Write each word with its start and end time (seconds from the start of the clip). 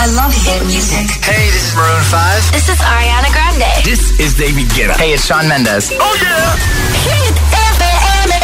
I 0.00 0.06
love 0.14 0.32
hit 0.32 0.62
music. 0.66 1.10
Hey, 1.26 1.50
this 1.50 1.70
is 1.70 1.74
Maroon 1.74 2.02
5. 2.04 2.52
This 2.52 2.68
is 2.68 2.78
Ariana 2.78 3.32
Grande. 3.34 3.66
This 3.82 4.14
is 4.20 4.38
David 4.38 4.70
Guetta. 4.70 4.94
Hey, 4.94 5.12
it's 5.12 5.26
Shawn 5.26 5.48
Mendes. 5.48 5.90
Oh 5.98 6.14
yeah. 6.22 6.54
Hit 7.02 7.34
FM. 7.74 8.38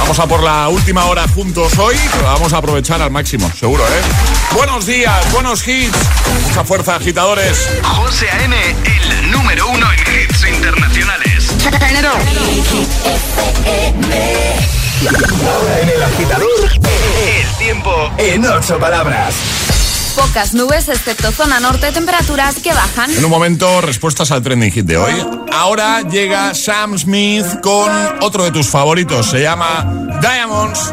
Vamos 0.00 0.18
a 0.18 0.26
por 0.26 0.42
la 0.42 0.68
última 0.68 1.04
hora 1.04 1.28
juntos 1.28 1.78
hoy, 1.78 1.94
vamos 2.22 2.52
a 2.52 2.56
aprovechar 2.58 3.00
al 3.00 3.12
máximo, 3.12 3.48
seguro, 3.58 3.84
¿eh? 3.86 4.02
Buenos 4.54 4.86
días, 4.86 5.32
buenos 5.32 5.66
hits, 5.66 5.96
mucha 6.48 6.64
fuerza, 6.64 6.96
agitadores. 6.96 7.70
José 7.82 8.28
A.M., 8.28 8.56
el 8.84 9.30
número 9.30 9.68
uno 9.68 9.86
en 9.92 10.00
hits 10.00 10.46
internacionales. 10.48 11.54
Ahora 15.46 15.80
en 15.80 15.88
el 15.88 16.02
agitador, 16.02 16.70
El 16.74 17.56
tiempo 17.56 18.10
en 18.18 18.44
ocho 18.46 18.78
palabras. 18.78 19.63
Pocas 20.16 20.54
nubes, 20.54 20.88
excepto 20.88 21.32
zona 21.32 21.58
norte, 21.60 21.90
temperaturas 21.90 22.56
que 22.56 22.72
bajan. 22.72 23.10
En 23.10 23.24
un 23.24 23.30
momento, 23.30 23.80
respuestas 23.80 24.30
al 24.30 24.42
trending 24.42 24.70
hit 24.70 24.86
de 24.86 24.96
hoy. 24.96 25.12
Ahora 25.52 26.02
llega 26.02 26.54
Sam 26.54 26.98
Smith 26.98 27.46
con 27.62 27.90
otro 28.20 28.44
de 28.44 28.52
tus 28.52 28.68
favoritos, 28.68 29.30
se 29.30 29.42
llama 29.42 29.84
Diamonds. 30.20 30.92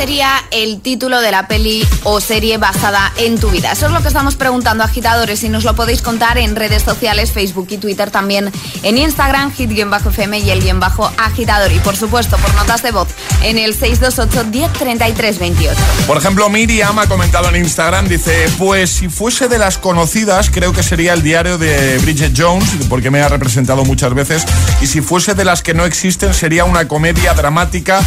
sería 0.00 0.42
el 0.50 0.80
título 0.80 1.20
de 1.20 1.30
la 1.30 1.46
peli 1.46 1.86
o 2.04 2.22
serie 2.22 2.56
basada 2.56 3.12
en 3.18 3.38
tu 3.38 3.50
vida? 3.50 3.72
Eso 3.72 3.84
es 3.84 3.92
lo 3.92 4.00
que 4.00 4.08
estamos 4.08 4.34
preguntando 4.34 4.82
agitadores 4.82 5.44
y 5.44 5.50
nos 5.50 5.62
lo 5.62 5.74
podéis 5.74 6.00
contar 6.00 6.38
en 6.38 6.56
redes 6.56 6.82
sociales, 6.84 7.32
Facebook 7.32 7.66
y 7.68 7.76
Twitter, 7.76 8.10
también 8.10 8.50
en 8.82 8.96
Instagram, 8.96 9.52
hit-fm 9.52 10.38
y 10.38 10.48
el 10.48 10.62
guion 10.62 10.80
bajo 10.80 11.12
agitador. 11.18 11.70
Y 11.70 11.80
por 11.80 11.96
supuesto, 11.96 12.38
por 12.38 12.54
notas 12.54 12.82
de 12.82 12.92
voz 12.92 13.08
en 13.42 13.58
el 13.58 13.74
628 13.74 14.48
1033 14.50 15.38
28. 15.38 15.80
Por 16.06 16.16
ejemplo, 16.16 16.48
Miriam 16.48 16.98
ha 16.98 17.06
comentado 17.06 17.50
en 17.50 17.56
Instagram, 17.56 18.08
dice, 18.08 18.48
pues 18.56 18.88
si 18.88 19.10
fuese 19.10 19.48
de 19.48 19.58
las 19.58 19.76
conocidas, 19.76 20.48
creo 20.48 20.72
que 20.72 20.82
sería 20.82 21.12
el 21.12 21.22
diario 21.22 21.58
de 21.58 21.98
Bridget 21.98 22.32
Jones, 22.34 22.70
porque 22.88 23.10
me 23.10 23.20
ha 23.20 23.28
representado 23.28 23.84
muchas 23.84 24.14
veces, 24.14 24.46
y 24.80 24.86
si 24.86 25.02
fuese 25.02 25.34
de 25.34 25.44
las 25.44 25.60
que 25.60 25.74
no 25.74 25.84
existen, 25.84 26.32
sería 26.32 26.64
una 26.64 26.88
comedia 26.88 27.34
dramática 27.34 28.00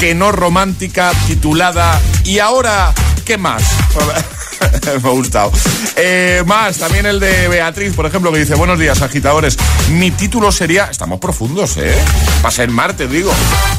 que 0.00 0.14
no 0.14 0.30
romántica, 0.32 1.12
titulada 1.36 2.00
¿Y 2.24 2.38
ahora 2.38 2.94
qué 3.26 3.36
más? 3.36 3.62
Me 4.86 5.08
ha 5.10 5.12
gustado. 5.12 5.52
Eh, 5.96 6.42
más, 6.46 6.78
también 6.78 7.04
el 7.04 7.20
de 7.20 7.48
Beatriz, 7.48 7.92
por 7.94 8.06
ejemplo, 8.06 8.32
que 8.32 8.38
dice, 8.38 8.54
buenos 8.54 8.78
días, 8.78 9.02
agitadores. 9.02 9.58
Mi 9.90 10.10
título 10.10 10.50
sería, 10.50 10.86
estamos 10.86 11.20
profundos, 11.20 11.76
¿eh? 11.76 11.94
Para 12.40 12.52
ser 12.52 12.70
Marte, 12.70 13.06
digo. 13.06 13.30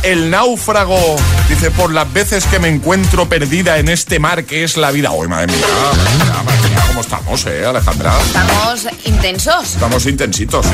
El 0.04 0.30
náufrago, 0.30 1.16
dice, 1.50 1.72
por 1.72 1.92
las 1.92 2.12
veces 2.14 2.46
que 2.46 2.60
me 2.60 2.68
encuentro 2.68 3.28
perdida 3.28 3.80
en 3.80 3.90
este 3.90 4.20
mar 4.20 4.46
que 4.46 4.64
es 4.64 4.78
la 4.78 4.92
vida. 4.92 5.12
Uy, 5.12 5.28
madre 5.28 5.48
mía, 5.48 5.58
mía, 5.58 6.44
madre 6.46 6.70
mía, 6.70 6.77
¿Cómo 6.98 7.06
estamos, 7.06 7.46
eh, 7.46 7.64
Alejandra? 7.64 8.12
Estamos 8.26 8.88
intensos. 9.06 9.76
Estamos 9.76 10.04
intensitos, 10.08 10.66
sí. 10.66 10.74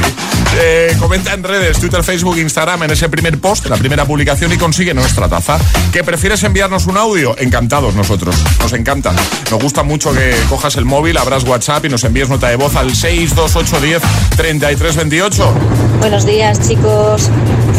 Eh, 0.58 0.96
comenta 0.98 1.34
en 1.34 1.44
redes, 1.44 1.78
Twitter, 1.80 2.02
Facebook, 2.02 2.38
Instagram, 2.38 2.84
en 2.84 2.92
ese 2.92 3.10
primer 3.10 3.42
post, 3.42 3.66
en 3.66 3.72
la 3.72 3.78
primera 3.78 4.06
publicación 4.06 4.54
y 4.54 4.58
consigue 4.58 4.94
nuestra 4.94 5.28
taza. 5.28 5.60
¿Que 5.92 6.02
prefieres 6.02 6.42
enviarnos 6.44 6.88
un 6.88 6.96
audio? 6.96 7.38
Encantados 7.38 7.94
nosotros, 7.96 8.38
nos 8.62 8.72
encanta. 8.72 9.12
Nos 9.52 9.62
gusta 9.62 9.84
mucho 9.84 10.14
que 10.14 10.34
cojas 10.48 10.78
el 10.78 10.86
móvil, 10.86 11.18
abras 11.18 11.44
WhatsApp 11.44 11.84
y 11.84 11.90
nos 11.90 12.06
envíes 12.06 12.30
nota 12.30 12.48
de 12.48 12.56
voz 12.56 12.74
al 12.78 12.96
62810 12.96 14.02
3328. 14.38 15.54
Buenos 16.00 16.25
días, 16.25 16.58
chicos. 16.66 17.30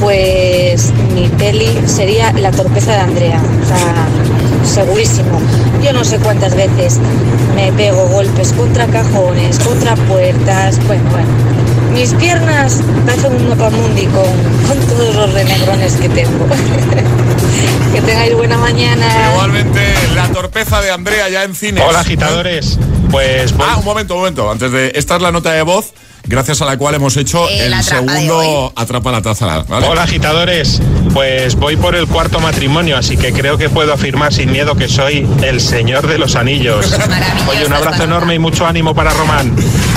Pues 0.00 0.92
mi 1.14 1.28
peli 1.28 1.80
sería 1.86 2.30
La 2.34 2.50
torpeza 2.50 2.92
de 2.92 2.98
Andrea. 2.98 3.42
O 3.62 3.66
sea, 3.66 4.33
segurísimo. 4.66 5.40
Yo 5.82 5.92
no 5.92 6.04
sé 6.04 6.18
cuántas 6.18 6.54
veces 6.54 6.98
me 7.54 7.72
pego 7.72 8.06
golpes 8.08 8.52
contra 8.52 8.86
cajones, 8.86 9.58
contra 9.60 9.94
puertas. 9.96 10.78
Bueno, 10.86 11.04
bueno. 11.10 11.28
Mis 11.92 12.12
piernas 12.14 12.80
hacen 13.08 13.32
un 13.34 13.48
mapamundi 13.50 14.06
con, 14.06 14.24
con 14.66 14.78
todos 14.88 15.14
los 15.14 15.32
renegrones 15.32 15.94
que 15.94 16.08
tengo. 16.08 16.46
que 17.94 18.00
tengáis 18.02 18.34
buena 18.34 18.58
mañana. 18.58 19.06
Igualmente, 19.32 19.80
la 20.14 20.28
torpeza 20.28 20.80
de 20.80 20.90
Andrea 20.90 21.28
ya 21.28 21.44
en 21.44 21.54
cine. 21.54 21.80
Hola 21.82 22.00
agitadores, 22.00 22.78
pues 23.10 23.56
voy- 23.56 23.66
Ah, 23.70 23.76
un 23.78 23.84
momento, 23.84 24.14
un 24.14 24.20
momento. 24.20 24.50
Antes 24.50 24.72
de. 24.72 24.92
Esta 24.96 25.16
es 25.16 25.22
la 25.22 25.30
nota 25.30 25.52
de 25.52 25.62
voz, 25.62 25.92
gracias 26.26 26.62
a 26.62 26.64
la 26.64 26.76
cual 26.76 26.94
hemos 26.94 27.16
hecho 27.16 27.48
El 27.48 27.72
el 27.72 27.84
segundo 27.84 28.72
Atrapa 28.76 29.12
la 29.12 29.22
taza. 29.22 29.64
¿vale? 29.68 29.86
Hola 29.86 30.02
agitadores, 30.02 30.80
pues 31.12 31.54
voy 31.56 31.76
por 31.76 31.94
el 31.94 32.06
cuarto 32.06 32.40
matrimonio, 32.40 32.96
así 32.96 33.16
que 33.16 33.32
creo 33.32 33.58
que 33.58 33.68
puedo 33.68 33.92
afirmar 33.92 34.32
sin 34.32 34.50
miedo 34.50 34.74
que 34.74 34.88
soy 34.88 35.26
el 35.42 35.60
señor 35.60 36.06
de 36.06 36.18
los 36.18 36.36
anillos. 36.36 36.90
Maravillosa 36.90 37.50
Oye, 37.50 37.66
un 37.66 37.72
abrazo 37.72 38.04
enorme 38.04 38.34
y 38.34 38.38
mucho 38.38 38.66
ánimo 38.66 38.94
para 38.94 39.10
Román. 39.12 39.54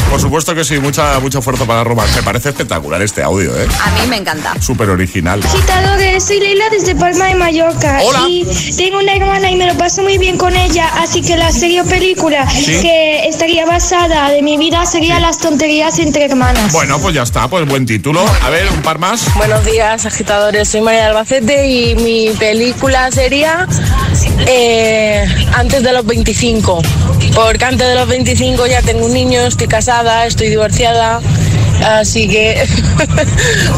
Por 0.10 0.22
supuesto 0.22 0.56
que 0.56 0.64
sí, 0.64 0.80
mucha, 0.80 1.20
mucho 1.20 1.40
esfuerzo 1.40 1.66
para 1.66 1.84
Román. 1.84 2.08
Me 2.16 2.24
parece 2.24 2.50
espectacular 2.50 3.02
este 3.02 3.22
audio, 3.24 3.52
¿eh? 3.58 3.68
A 3.84 3.92
mí 3.92 4.08
me 4.10 4.18
encanta. 4.18 4.54
Súper 4.62 4.90
original. 4.90 5.42
Agitadores, 5.44 6.24
soy 6.24 6.40
Leila 6.40 6.66
desde 6.72 6.96
Palma 6.96 7.26
de 7.26 7.36
Mallorca 7.36 8.00
Hola. 8.04 8.24
y 8.28 8.46
tengo 8.78 9.00
una 9.00 9.16
hermana 9.16 9.52
y 9.52 9.56
me 9.56 9.68
lo 9.68 9.78
paso 9.78 10.02
muy 10.04 10.18
bien 10.18 10.38
con 10.38 10.56
ella, 10.56 10.90
así 11.02 11.22
que 11.22 11.36
la 11.36 11.52
serie 11.52 11.82
o 11.82 11.86
película 11.86 12.48
que 12.66 13.28
estaría 13.28 13.66
basada 13.66 14.30
de 14.32 14.42
mi 14.42 14.58
vida 14.58 14.86
sería 14.86 15.20
Las 15.20 15.38
tonterías 15.40 16.00
entre 16.00 16.17
hermanas. 16.24 16.72
Bueno, 16.72 17.00
pues 17.00 17.16
ya 17.16 17.24
está, 17.24 17.48
pues 17.48 17.68
buen 17.68 17.86
título. 17.86 18.26
A 18.44 18.50
ver, 18.50 18.68
un 18.72 18.82
par 18.82 19.00
más. 19.00 19.34
Buenos 19.36 19.64
días, 19.66 20.06
agitadores. 20.06 20.70
Soy 20.70 20.82
María 20.82 21.02
de 21.02 21.06
Albacete 21.08 21.68
y 21.68 21.96
mi 21.96 22.30
película 22.38 23.12
sería 23.12 23.68
eh, 24.48 25.28
Antes 25.54 25.84
de 25.84 25.94
los 25.94 26.06
25. 26.06 26.82
Porque 27.36 27.66
antes 27.66 27.88
de 27.88 27.96
los 27.96 28.08
25 28.08 28.68
ya 28.68 28.82
tengo 28.82 29.06
un 29.06 29.14
niño, 29.14 29.42
estoy 29.42 29.68
casada, 29.68 30.26
estoy 30.26 30.50
divorciada. 30.50 31.22
Así 31.86 32.28
que 32.28 32.68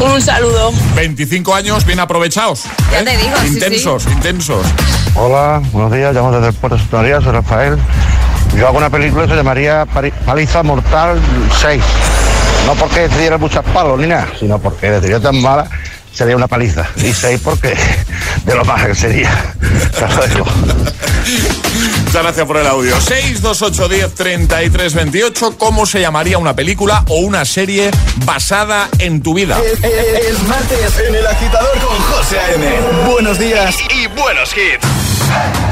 un 0.00 0.22
saludo. 0.22 0.72
25 0.96 1.54
años 1.54 1.84
bien 1.84 2.00
aprovechados. 2.00 2.64
Ya 2.90 3.04
te 3.04 3.16
digo, 3.16 3.36
sí, 3.42 3.48
Intensos, 3.48 4.06
intensos. 4.06 4.66
Hola, 5.14 5.60
buenos 5.72 5.92
días, 5.92 6.14
llamo 6.14 6.32
desde 6.32 6.48
el 6.48 6.54
puerto 6.54 6.76
de 6.76 6.82
Sotoría, 6.82 7.20
soy 7.20 7.32
Rafael. 7.32 7.78
Yo 8.56 8.66
hago 8.66 8.78
una 8.78 8.90
película 8.90 9.24
que 9.24 9.30
se 9.30 9.36
llamaría 9.36 9.86
Paliza 10.24 10.62
Mortal 10.62 11.20
6. 11.60 11.82
No 12.66 12.74
porque 12.76 13.08
te 13.08 13.18
diera 13.18 13.36
muchas 13.38 13.64
palos 13.64 13.98
ni 13.98 14.06
nada, 14.06 14.28
sino 14.38 14.58
porque 14.58 15.00
sería 15.00 15.20
tan 15.20 15.40
mala 15.40 15.68
sería 16.12 16.36
una 16.36 16.48
paliza. 16.48 16.86
Y 16.96 17.12
6 17.12 17.40
porque 17.42 17.74
de 18.44 18.54
lo 18.54 18.64
más 18.64 18.84
que 18.86 18.94
sería. 18.94 19.54
Muchas 22.04 22.22
gracias 22.24 22.46
por 22.46 22.56
el 22.56 22.66
audio. 22.66 23.00
62810 23.00 24.14
3328. 24.14 25.56
¿Cómo 25.56 25.86
se 25.86 26.00
llamaría 26.00 26.36
una 26.38 26.54
película 26.54 27.04
o 27.08 27.20
una 27.20 27.44
serie 27.44 27.90
basada 28.24 28.88
en 28.98 29.22
tu 29.22 29.34
vida? 29.34 29.56
Es, 29.64 29.78
es- 29.84 30.26
es 30.30 30.42
martes 30.48 30.98
en 31.08 31.14
el 31.14 31.26
agitador 31.26 31.78
con 31.78 31.96
José 31.98 32.38
A.M. 32.40 32.66
Buenos 33.10 33.38
días. 33.38 33.76
Y 33.94 34.06
buenos 34.08 34.50
hits. 34.56 34.84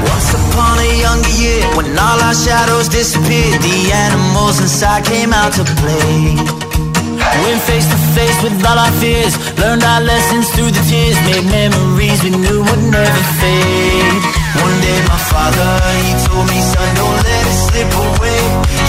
Once 0.09 0.33
upon 0.33 0.79
a 0.79 0.83
younger 1.01 1.29
year, 1.37 1.67
when 1.75 1.97
all 1.99 2.19
our 2.21 2.33
shadows 2.33 2.87
disappeared, 2.89 3.61
the 3.61 3.91
animals 3.91 4.59
inside 4.61 5.03
came 5.03 5.33
out 5.33 5.53
to 5.53 5.63
play. 5.81 6.68
Went 7.43 7.61
face 7.61 7.85
to 7.85 7.97
face 8.17 8.37
with 8.43 8.57
all 8.65 8.77
our 8.77 8.91
fears, 8.99 9.37
learned 9.57 9.83
our 9.83 10.01
lessons 10.01 10.49
through 10.53 10.71
the 10.71 10.83
tears, 10.89 11.17
made 11.29 11.45
memories 11.45 12.23
we 12.23 12.31
knew 12.31 12.59
would 12.61 12.83
never 12.89 13.23
fade. 13.39 14.21
One 14.65 14.77
day 14.81 14.99
my 15.07 15.19
father, 15.31 15.69
he 16.05 16.13
told 16.25 16.45
me, 16.49 16.59
son, 16.59 16.89
don't 16.95 17.17
let 17.23 17.43
it 17.51 17.57
slip 17.69 17.91
away. 17.93 18.88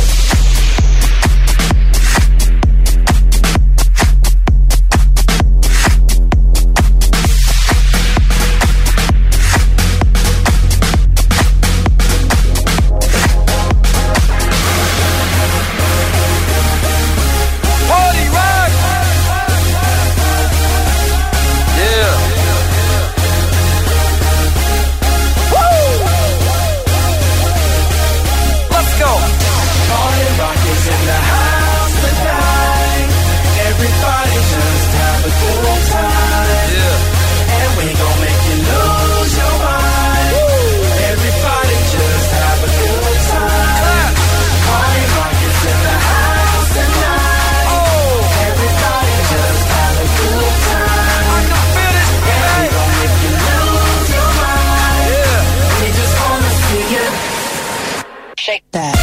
Shake 58.51 58.69
that. 58.71 59.00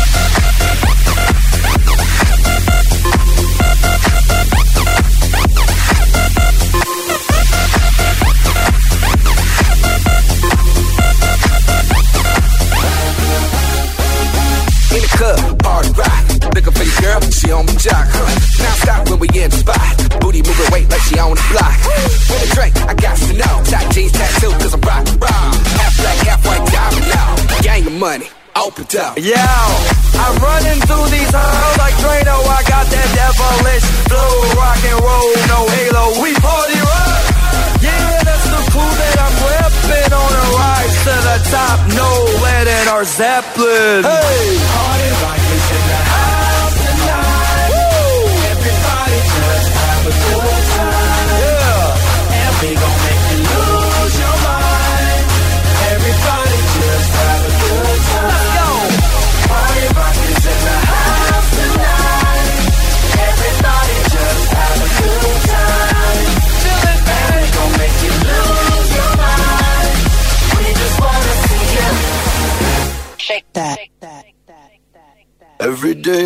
Yeah. 29.18 29.47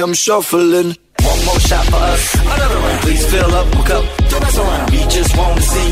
I'm 0.03 0.15
shuffling. 0.15 0.97
One 1.23 1.45
more 1.45 1.61
shot 1.61 1.85
for 1.87 1.95
us. 1.95 2.35
Another 2.35 2.75
round. 2.75 3.01
Please 3.03 3.25
fill 3.31 3.55
up 3.55 3.67
my 3.75 3.87
cup. 3.87 4.05
Don't 4.31 4.43
mess 4.43 4.59
around. 4.59 4.91
We 4.91 4.99
just 5.07 5.37
want 5.39 5.57
to 5.57 5.63
see 5.63 5.92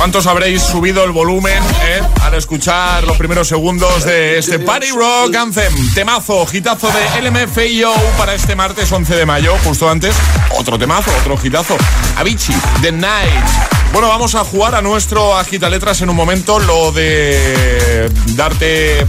¿Cuántos 0.00 0.26
habréis 0.26 0.62
subido 0.62 1.04
el 1.04 1.10
volumen 1.10 1.62
eh, 1.84 2.00
al 2.22 2.32
escuchar 2.32 3.04
los 3.04 3.18
primeros 3.18 3.46
segundos 3.46 4.02
de 4.04 4.38
este 4.38 4.58
Party 4.58 4.92
Rock 4.92 5.36
Anthem? 5.36 5.92
Temazo, 5.92 6.46
hitazo 6.50 6.88
de 6.88 7.20
LMFAO 7.20 7.94
para 8.16 8.32
este 8.32 8.56
martes 8.56 8.90
11 8.90 9.14
de 9.14 9.26
mayo, 9.26 9.54
justo 9.62 9.90
antes. 9.90 10.16
Otro 10.58 10.78
temazo, 10.78 11.10
otro 11.20 11.38
hitazo. 11.44 11.76
Avicii, 12.16 12.56
The 12.80 12.92
Night. 12.92 13.44
Bueno, 13.92 14.08
vamos 14.08 14.34
a 14.36 14.42
jugar 14.42 14.74
a 14.74 14.80
nuestro 14.80 15.36
agita 15.36 15.68
letras 15.68 16.00
en 16.00 16.08
un 16.08 16.16
momento. 16.16 16.58
Lo 16.58 16.92
de 16.92 18.10
darte 18.28 19.06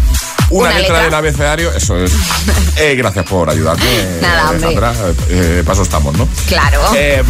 una, 0.51 0.69
Una 0.69 0.77
letra, 0.79 0.81
letra. 0.81 1.03
del 1.05 1.13
abecedario, 1.13 1.73
eso 1.73 1.97
es. 1.97 2.11
Eh, 2.77 2.95
gracias 2.95 3.25
por 3.25 3.47
ayudarme. 3.49 3.83
Nada, 4.21 4.49
hombre. 4.49 4.65
Alejandra. 4.65 4.93
Eh, 5.29 5.61
paso 5.63 5.83
estamos, 5.83 6.17
¿no? 6.17 6.27
Claro. 6.47 6.81
Eh, 6.95 7.21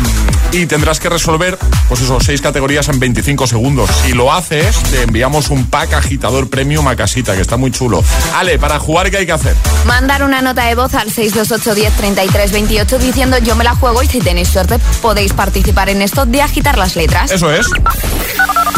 y 0.54 0.66
tendrás 0.68 1.00
que 1.00 1.10
resolver, 1.10 1.58
pues 1.90 2.00
eso, 2.02 2.20
seis 2.22 2.42
categorías 2.42 2.88
en 2.90 3.00
25 3.00 3.48
segundos. 3.48 3.90
Si 4.06 4.14
lo 4.14 4.32
haces, 4.32 4.78
te 4.92 5.02
enviamos 5.02 5.50
un 5.50 5.66
pack 5.66 5.94
agitador 5.94 6.48
premium 6.50 6.88
a 6.88 6.96
casita, 6.96 7.36
que 7.36 7.42
está 7.42 7.58
muy 7.58 7.72
chulo. 7.72 8.02
Ale, 8.36 8.60
para 8.60 8.80
jugar, 8.80 9.10
¿qué 9.12 9.18
hay 9.18 9.26
que 9.26 9.32
hacer? 9.34 9.56
Mandar 9.86 10.24
una 10.24 10.42
nota 10.42 10.64
de 10.68 10.76
voz 10.76 10.94
al 10.94 11.12
628 11.12 11.76
10 11.76 11.94
33 11.98 12.52
28 12.52 13.00
diciendo 13.00 13.38
yo 13.40 13.56
me 13.56 13.64
la 13.66 13.76
juego 13.76 14.04
y 14.04 14.08
si 14.08 14.20
tenéis 14.20 14.48
suerte 14.48 14.78
podéis 15.02 15.34
participar 15.34 15.90
en 15.90 16.02
esto 16.04 16.26
de 16.26 16.42
agitar 16.44 16.78
las 16.78 16.96
letras. 16.96 17.32
Eso 17.32 17.52
es. 17.52 17.66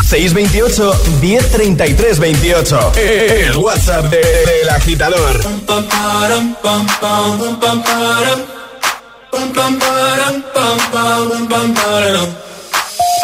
628 0.10 1.02
1033 1.22 2.20
28. 2.20 2.92
El 2.96 3.58
WhatsApp 3.58 4.06
de- 4.06 4.33
del 4.34 4.70
agitador. 4.70 5.36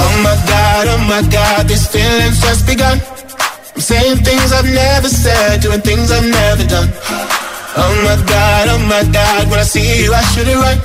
Oh 0.01 0.15
my 0.23 0.35
god, 0.47 0.87
oh 0.87 0.97
my 1.07 1.21
god, 1.29 1.67
this 1.67 1.87
feeling's 1.87 2.39
just 2.41 2.65
begun. 2.65 3.01
I'm 3.75 3.81
saying 3.81 4.17
things 4.23 4.51
I've 4.51 4.65
never 4.65 5.09
said, 5.09 5.61
doing 5.61 5.81
things 5.81 6.11
I've 6.11 6.25
never 6.25 6.63
done. 6.65 6.89
Oh 7.77 7.93
my 8.03 8.17
god, 8.25 8.67
oh 8.69 8.79
my 8.87 9.03
god, 9.11 9.49
when 9.49 9.59
I 9.59 9.63
see 9.63 10.03
you, 10.03 10.13
I 10.13 10.21
should 10.31 10.47
it 10.47 10.57
right. 10.57 10.81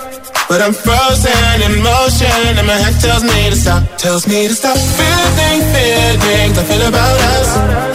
But 0.49 0.61
I'm 0.61 0.75
frozen 0.75 1.63
in 1.67 1.83
motion, 1.83 2.59
and 2.59 2.67
my 2.67 2.77
head 2.77 2.95
tells 3.01 3.25
me 3.25 3.51
to 3.51 3.57
stop, 3.57 3.83
tells 3.99 4.27
me 4.29 4.49
to 4.49 4.55
stop. 4.55 4.77
Feeling, 4.77 5.61
feelings 5.73 6.59
I 6.59 6.65
feel 6.65 6.87
about 6.89 7.21
us. 7.37 7.95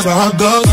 can't. 0.04 0.06
Cause 0.06 0.06
my 0.06 0.12
heart 0.12 0.67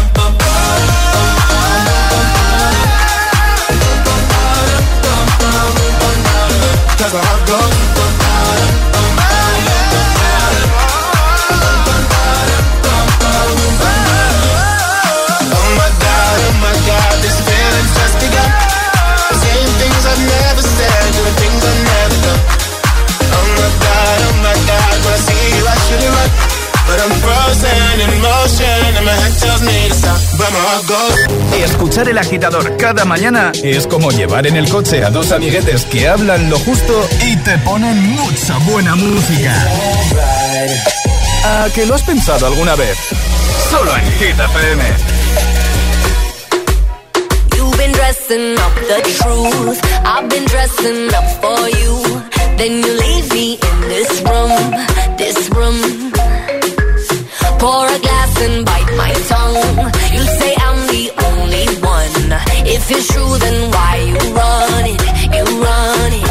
Escuchar 31.56 32.08
el 32.10 32.18
agitador 32.18 32.76
cada 32.76 33.06
mañana 33.06 33.52
es 33.62 33.86
como 33.86 34.10
llevar 34.10 34.46
en 34.46 34.56
el 34.56 34.68
coche 34.68 35.02
a 35.02 35.10
dos 35.10 35.32
amiguetes 35.32 35.86
que 35.86 36.08
hablan 36.08 36.50
lo 36.50 36.58
justo 36.58 37.08
y 37.26 37.36
te 37.36 37.56
ponen 37.58 37.96
mucha 38.12 38.58
buena 38.70 38.94
música. 38.94 39.54
¿A 41.44 41.68
que 41.74 41.86
lo 41.86 41.94
has 41.94 42.02
pensado 42.02 42.46
alguna 42.46 42.74
vez? 42.74 42.98
Solo 43.70 43.96
en 43.96 44.12
Hit 44.18 44.38
FM. 44.38 44.82
You've 47.56 47.76
been 47.78 47.92
dressing 47.92 48.54
up 48.58 48.74
the 48.74 49.02
truth. 49.22 49.80
I've 50.04 50.28
been 50.28 50.44
dressing 50.44 51.08
up 51.14 51.24
for 51.40 51.68
you. 51.70 52.22
Then 52.58 52.82
you 52.82 52.92
leave 52.98 53.32
me 53.32 53.54
in 53.54 53.80
this 53.88 54.22
room, 54.22 54.74
this 55.16 55.50
room. 55.50 56.12
Pour 57.58 57.86
a 57.86 57.98
glass 57.98 58.42
and 58.42 58.66
bite 58.66 58.96
my 58.96 59.12
tongue. 59.28 59.90
You 60.12 60.22
say 60.38 60.54
If 62.32 62.90
it's 62.90 63.08
true, 63.12 63.38
then 63.38 63.70
why 63.70 63.96
you 64.08 64.16
run 64.32 64.84
it? 64.94 65.00
You 65.36 65.44
run 65.60 66.12
it. 66.20 66.28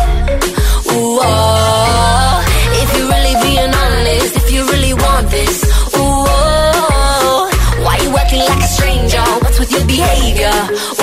Ooh, 0.92 1.20
oh. 1.22 2.46
If 2.82 2.98
you're 2.98 3.10
really 3.14 3.36
being 3.46 3.74
honest, 3.84 4.36
if 4.38 4.52
you 4.52 4.62
really 4.74 4.94
want 4.94 5.30
this, 5.30 5.64
ooh, 5.96 6.26
oh. 6.28 7.50
Why 7.84 7.98
you 7.98 8.10
acting 8.18 8.40
like 8.40 8.64
a 8.64 8.68
stranger? 8.68 9.24
What's 9.42 9.60
with 9.60 9.72
your 9.72 9.86
behavior? 9.86 11.03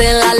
Said. 0.00 0.20
Still, 0.20 0.39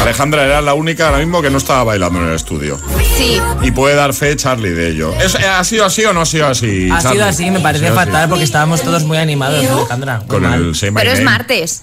Alejandra 0.00 0.44
era 0.44 0.60
la 0.62 0.74
única 0.74 1.06
ahora 1.06 1.18
mismo 1.18 1.42
que 1.42 1.50
no 1.50 1.58
estaba 1.58 1.84
bailando 1.84 2.20
en 2.20 2.28
el 2.28 2.34
estudio. 2.34 2.78
Sí. 3.16 3.38
Y 3.62 3.70
puede 3.70 3.94
dar 3.94 4.14
fe 4.14 4.34
Charlie 4.36 4.70
de 4.70 4.88
ello. 4.88 5.12
¿Es- 5.20 5.34
eh, 5.34 5.46
¿Ha 5.46 5.62
sido 5.62 5.84
así 5.84 6.04
o 6.04 6.12
no 6.12 6.22
ha 6.22 6.26
sido 6.26 6.46
así? 6.46 6.88
Ha 6.90 6.98
Charlie? 7.02 7.18
sido 7.18 7.26
así, 7.28 7.50
me 7.50 7.60
parece 7.60 7.86
así. 7.88 7.94
fatal 7.94 8.28
porque 8.28 8.44
estábamos 8.44 8.80
todos 8.82 9.04
muy 9.04 9.18
animados, 9.18 9.64
Alejandra. 9.64 10.18
Muy 10.20 10.26
Con 10.26 10.42
mal. 10.42 10.74
el 10.82 10.92
Pero 10.94 11.10
es 11.12 11.22
martes. 11.22 11.80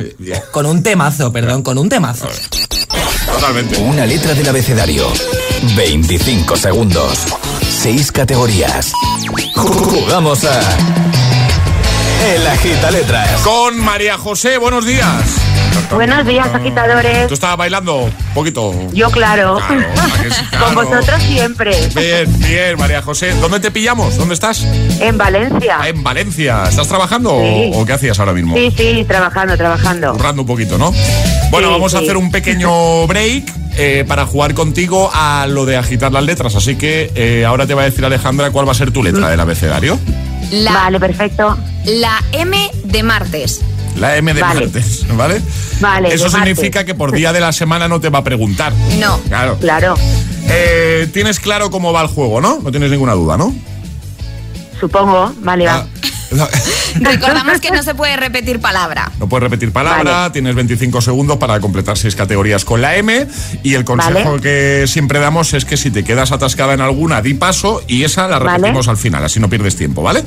Con 0.51 0.65
un 0.65 0.81
temazo, 0.83 1.31
perdón, 1.31 1.61
con 1.61 1.77
un 1.77 1.89
temazo. 1.89 2.27
Totalmente. 3.31 3.77
Una 3.77 4.05
letra 4.05 4.33
del 4.33 4.47
abecedario. 4.49 5.07
25 5.75 6.55
segundos. 6.57 7.19
6 7.83 8.11
categorías. 8.11 8.91
Jugamos 9.55 10.43
a. 10.45 10.59
El 12.33 12.47
agita 12.47 12.89
letras. 12.89 13.41
Con 13.41 13.77
María 13.79 14.17
José, 14.17 14.57
buenos 14.57 14.85
días. 14.85 15.21
Buenos 15.91 16.25
días, 16.27 16.47
agitadores. 16.53 17.27
¿Tú 17.27 17.33
estabas 17.33 17.57
bailando 17.57 17.95
un 18.03 18.11
poquito? 18.33 18.73
Yo, 18.93 19.09
claro. 19.09 19.57
Con 20.59 20.75
vosotros 20.75 21.21
siempre. 21.23 21.71
Bien, 21.95 22.39
bien, 22.39 22.77
María 22.77 23.01
José. 23.01 23.33
¿Dónde 23.39 23.59
te 23.61 23.71
pillamos? 23.71 24.17
¿Dónde 24.17 24.33
estás? 24.33 24.63
En 24.99 25.17
Valencia. 25.17 25.77
Ah, 25.79 25.87
en 25.89 26.03
Valencia. 26.03 26.63
¿Estás 26.69 26.87
trabajando 26.87 27.35
o- 27.35 27.41
Sí. 27.41 27.71
o, 27.73 27.85
qué 27.85 27.93
hacías 27.93 28.19
ahora 28.19 28.33
mismo? 28.33 28.55
Sí, 28.55 28.73
sí, 28.75 29.05
trabajando, 29.07 29.55
trabajando. 29.57 30.11
Currando 30.13 30.41
un 30.41 30.47
poquito, 30.47 30.77
¿no? 30.77 30.91
Bueno, 31.51 31.67
Sí, 31.67 31.73
vamos 31.73 31.95
a 31.95 31.99
hacer 31.99 32.17
un 32.17 32.31
pequeño 32.31 33.07
break 33.07 33.45
eh, 33.77 34.03
para 34.07 34.25
jugar 34.25 34.53
contigo 34.53 35.09
a 35.13 35.47
lo 35.47 35.65
de 35.65 35.77
agitar 35.77 36.11
las 36.11 36.23
letras. 36.23 36.55
Así 36.55 36.75
que 36.75 37.11
eh, 37.15 37.45
ahora 37.45 37.65
te 37.65 37.73
va 37.73 37.83
a 37.83 37.85
decir 37.85 38.03
Alejandra 38.03 38.51
cuál 38.51 38.67
va 38.67 38.71
a 38.73 38.75
ser 38.75 38.91
tu 38.91 39.01
Mm. 39.01 39.05
letra 39.05 39.29
del 39.29 39.39
abecedario. 39.39 39.97
La, 40.51 40.73
Vale, 40.73 40.99
perfecto. 40.99 41.57
la 41.85 42.21
M 42.33 42.57
de 42.83 43.03
martes. 43.03 43.61
La 43.99 44.15
M 44.17 44.33
de 44.33 44.41
Vale. 44.41 44.61
martes, 44.61 45.05
¿vale? 45.15 45.41
Vale, 45.79 46.13
Eso 46.13 46.29
significa 46.29 46.79
martes. 46.79 46.85
que 46.85 46.95
por 46.95 47.11
día 47.11 47.33
de 47.33 47.39
la 47.39 47.51
semana 47.51 47.87
no 47.87 47.99
te 47.99 48.09
va 48.09 48.19
a 48.19 48.23
preguntar. 48.23 48.71
No. 48.99 49.19
Claro. 49.27 49.57
Claro, 49.59 49.95
Eh, 50.49 51.09
tienes 51.13 51.39
claro 51.39 51.69
cómo 51.71 51.91
va 51.91 52.01
el 52.03 52.07
juego, 52.07 52.39
¿no? 52.39 52.59
No 52.63 52.71
tienes 52.71 52.89
ninguna 52.91 53.13
duda, 53.13 53.37
¿no? 53.37 53.53
supongo. 54.79 55.33
Vale, 55.41 55.67
Ah. 55.67 55.77
va. 55.77 55.87
Recordamos 56.99 57.59
que 57.59 57.71
no 57.71 57.83
se 57.83 57.95
puede 57.95 58.15
repetir 58.17 58.59
palabra. 58.59 59.11
No 59.19 59.27
puedes 59.29 59.43
repetir 59.43 59.71
palabra, 59.71 60.11
Vale. 60.11 60.29
tienes 60.33 60.55
25 60.55 61.01
segundos 61.01 61.37
para 61.37 61.59
completar 61.59 61.97
seis 61.97 62.15
categorías 62.15 62.65
con 62.65 62.81
la 62.81 62.95
M 62.95 63.27
y 63.63 63.73
el 63.73 63.83
consejo 63.85 64.31
Vale. 64.31 64.41
que 64.41 64.85
siempre 64.87 65.19
damos 65.19 65.53
es 65.53 65.65
que 65.65 65.77
si 65.77 65.91
te 65.91 66.03
quedas 66.03 66.31
atascada 66.31 66.73
en 66.73 66.81
alguna, 66.81 67.21
di 67.21 67.33
paso 67.33 67.81
y 67.87 68.03
esa 68.03 68.27
la 68.27 68.39
Vale. 68.39 68.57
repetimos 68.57 68.87
al 68.87 68.97
final, 68.97 69.23
así 69.23 69.39
no 69.39 69.49
pierdes 69.49 69.75
tiempo, 69.75 70.01
¿vale? 70.01 70.23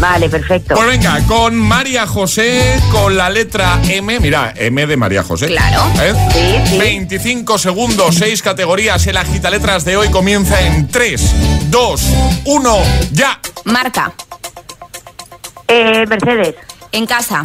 Vale, 0.00 0.28
perfecto. 0.28 0.74
Pues 0.74 0.88
venga, 0.88 1.20
con 1.26 1.56
María 1.56 2.06
José, 2.06 2.80
con 2.90 3.16
la 3.16 3.30
letra 3.30 3.80
M, 3.88 4.20
mira, 4.20 4.52
M 4.56 4.86
de 4.86 4.96
María 4.96 5.22
José. 5.22 5.46
Claro. 5.46 5.82
¿Eh? 6.02 6.12
Sí, 6.64 6.70
sí. 6.72 6.78
25 6.78 7.58
segundos, 7.58 8.16
seis 8.16 8.42
categorías, 8.42 9.06
el 9.06 9.16
agita 9.16 9.50
letras 9.50 9.84
de 9.84 9.96
hoy 9.96 10.08
comienza 10.08 10.60
en 10.60 10.88
3, 10.88 11.34
2, 11.70 12.02
1, 12.44 12.78
ya. 13.12 13.40
Marca. 13.64 14.12
Eh, 15.68 16.04
Mercedes. 16.06 16.54
En 16.92 17.06
casa. 17.06 17.42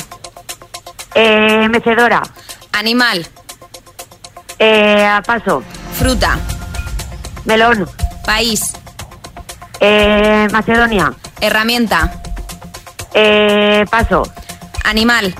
Eh, 1.15 1.67
mecedora. 1.69 2.21
Animal. 2.73 3.25
Eh, 4.57 5.05
a 5.05 5.21
paso. 5.21 5.63
Fruta. 5.97 6.37
Melón. 7.45 7.89
País. 8.25 8.73
Eh, 9.79 10.47
Macedonia. 10.51 11.13
Herramienta. 11.41 12.21
Eh, 13.13 13.85
paso. 13.89 14.23
Animal. 14.83 15.33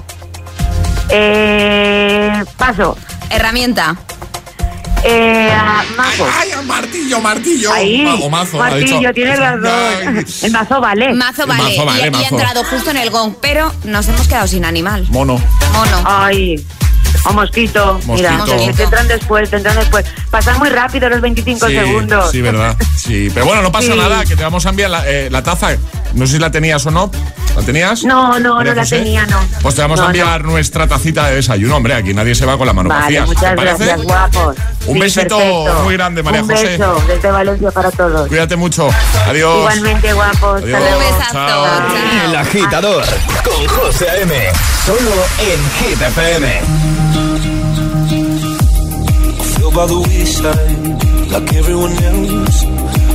Eh, 1.09 2.43
paso. 2.57 2.97
Herramienta. 3.29 3.95
Eh, 5.03 5.51
a- 5.51 5.83
mazo. 5.95 6.27
¡Ay, 6.39 6.49
martillo, 6.65 7.19
martillo! 7.21 7.73
Ahí. 7.73 8.05
O 8.21 8.29
mazo, 8.29 8.57
Martillo, 8.57 9.13
tienes 9.13 9.39
razón. 9.39 9.65
Ay. 9.67 10.25
El 10.43 10.51
mazo 10.51 10.81
vale. 10.81 11.13
Mazo 11.13 11.47
vale. 11.47 11.63
Mazo 11.63 11.85
vale, 11.85 12.11
y, 12.11 12.23
ha 12.23 12.27
entrado 12.27 12.63
justo 12.65 12.91
en 12.91 12.97
el 12.97 13.09
gong, 13.09 13.33
pero 13.41 13.73
nos 13.85 14.07
hemos 14.07 14.27
quedado 14.27 14.47
sin 14.47 14.65
animal. 14.65 15.05
Mono. 15.09 15.41
Mono. 15.73 16.03
Ay. 16.05 16.65
O 17.25 17.33
mosquito. 17.33 17.99
Mira, 18.07 18.31
Mosquito. 18.33 18.65
que 18.67 18.73
te 18.73 18.83
entran 18.83 19.07
después, 19.07 19.49
te 19.49 19.57
entran 19.57 19.75
después. 19.75 20.05
Pasan 20.29 20.59
muy 20.59 20.69
rápido 20.69 21.09
los 21.09 21.19
25 21.21 21.67
Sí, 21.67 21.73
segundos. 21.73 22.31
Sí, 22.31 22.41
verdad. 22.41 22.77
Sí, 22.95 23.29
pero 23.33 23.45
bueno, 23.45 23.61
no 23.61 23.71
pasa 23.71 23.91
Sí. 23.93 23.97
nada, 23.97 24.23
que 24.25 24.35
te 24.35 24.43
vamos 24.43 24.65
a 24.65 24.69
enviar 24.69 24.89
la, 24.91 25.03
eh, 25.09 25.27
la 25.29 25.41
taza. 25.43 25.71
No 26.13 26.25
sé 26.25 26.33
si 26.33 26.39
la 26.39 26.49
tenías 26.51 26.85
o 26.85 26.91
no. 26.91 27.11
¿La 27.55 27.61
tenías? 27.63 28.03
No, 28.03 28.39
no, 28.39 28.55
María 28.55 28.73
no 28.73 28.81
la 28.81 28.85
tenía, 28.87 29.25
no. 29.25 29.37
Pues 29.61 29.75
te 29.75 29.81
vamos 29.81 29.97
No, 29.99 30.05
a 30.05 30.07
enviar 30.07 30.43
nuestra 30.43 30.87
tacita 30.87 31.27
de 31.27 31.35
desayuno, 31.35 31.75
hombre. 31.77 31.93
Aquí 31.93 32.13
nadie 32.13 32.33
se 32.35 32.45
va 32.45 32.57
con 32.57 32.65
la 32.67 32.73
mano 32.73 32.89
Vale, 32.89 33.01
vacía. 33.01 33.25
muchas 33.25 33.55
gracias, 33.55 34.01
guapos. 34.03 34.55
Un 34.85 34.93
Sí, 34.95 34.99
besito 34.99 35.37
perfecto. 35.37 35.83
muy 35.83 35.93
grande, 35.95 36.23
María 36.23 36.41
Un 36.43 36.49
José. 36.49 36.67
beso 36.77 37.03
desde 37.07 37.31
Valencia 37.31 37.71
para 37.71 37.91
todos. 37.91 38.27
Cuídate 38.27 38.55
mucho. 38.55 38.89
Adiós. 39.27 39.57
Igualmente, 39.59 40.13
guapos. 40.13 40.61
Adiós. 40.63 40.79
Luego. 40.79 40.97
Un 40.97 41.03
besazo. 41.03 41.33
Chao. 41.33 41.65
Chao. 41.65 42.25
El 42.29 42.35
agitador. 42.35 43.03
Con 43.43 43.67
José 43.67 44.09
A.M. 44.09 44.33
Solo 44.85 45.11
en 45.39 45.89
Hit 45.89 46.01
FM. 46.01 46.59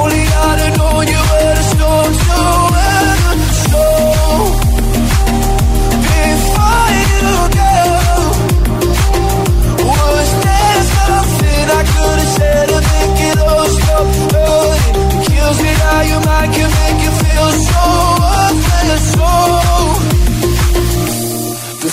Only 0.00 0.22
I'd 0.22 0.58
have 0.58 0.76
known 0.78 1.06
you 1.06 1.20
were 1.30 1.52
the 1.58 1.66
storm 1.72 2.12
to 2.24 2.36
weather. 2.72 3.38
So, 3.70 3.84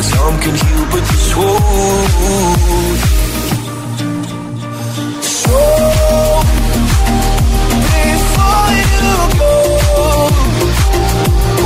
Well, 0.00 0.08
some 0.08 0.40
can 0.40 0.54
heal, 0.54 0.84
but 0.92 1.04
this 1.10 1.36
won't. 1.36 3.00
So, 5.20 5.60
before 7.92 8.72
you 8.80 9.12
go, 9.36 9.56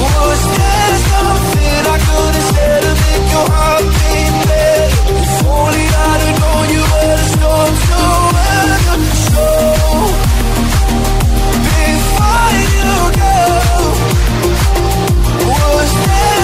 was 0.03 0.41
there 0.59 0.95
something 1.11 1.83
I 1.87 1.99
could 2.07 2.35
have 2.35 2.49
said 2.55 2.81
to 2.83 2.93
make 3.05 3.27
your 3.35 3.47
heart 3.55 3.87
beat 4.03 4.35
better? 4.49 5.15
If 5.15 5.47
only 5.47 5.87
I'd 5.95 6.21
have 6.27 6.37
known 6.43 6.67
you 6.75 6.83
were 6.91 7.15
the 7.15 7.29
storm 7.35 7.73
to 7.87 8.03
weather. 8.35 8.99
So, 9.31 9.47
before 11.71 12.51
you 12.75 12.99
go, 13.23 13.39
was 15.47 15.91
there 16.07 16.44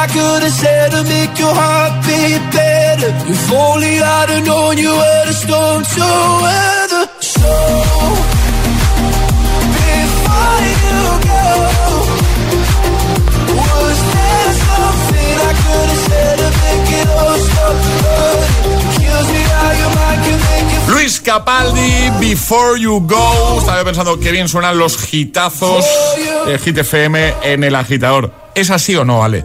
I 0.00 0.06
could 0.06 0.42
have 0.42 0.52
said 0.52 0.92
to 0.92 1.04
make 1.04 1.38
your 1.38 1.52
heart 1.52 1.92
beat 2.06 2.40
better. 2.56 3.12
If 3.28 3.52
only 3.52 4.00
I'd 4.00 4.30
have 4.30 4.46
known 4.46 4.78
you 4.78 4.88
were 4.88 5.24
the 5.28 5.36
storm 5.36 5.82
to 5.84 6.06
weather. 6.40 7.04
So, 7.20 7.52
before 9.76 10.60
you 10.88 11.04
go, 11.28 11.48
was 13.60 13.98
there 14.16 14.52
something 14.64 15.34
I 15.36 15.52
could 15.60 15.88
have 15.92 16.02
said 16.08 16.36
to 16.44 16.50
make 16.64 16.88
it 17.00 17.08
all 17.20 17.36
stop? 17.44 17.76
But 18.00 18.40
kills 18.96 19.28
me 19.36 19.42
how 19.52 19.70
your 19.84 19.92
mind 20.00 20.20
can 20.24 20.38
make 20.48 20.68
it 20.80 20.82
Luis 20.96 21.20
Capaldi, 21.20 21.92
Before 22.18 22.78
You 22.78 23.04
Go. 23.06 23.58
Estaba 23.58 23.84
pensando 23.84 24.18
que 24.18 24.32
bien 24.32 24.48
suenan 24.48 24.78
los 24.78 24.96
hitazos 25.12 25.84
de 26.46 26.58
Hit 26.58 26.78
FM 26.78 27.34
en 27.42 27.64
el 27.64 27.74
agitador. 27.74 28.32
¿Es 28.54 28.70
así 28.70 28.96
o 28.96 29.04
no, 29.04 29.22
Ale? 29.22 29.44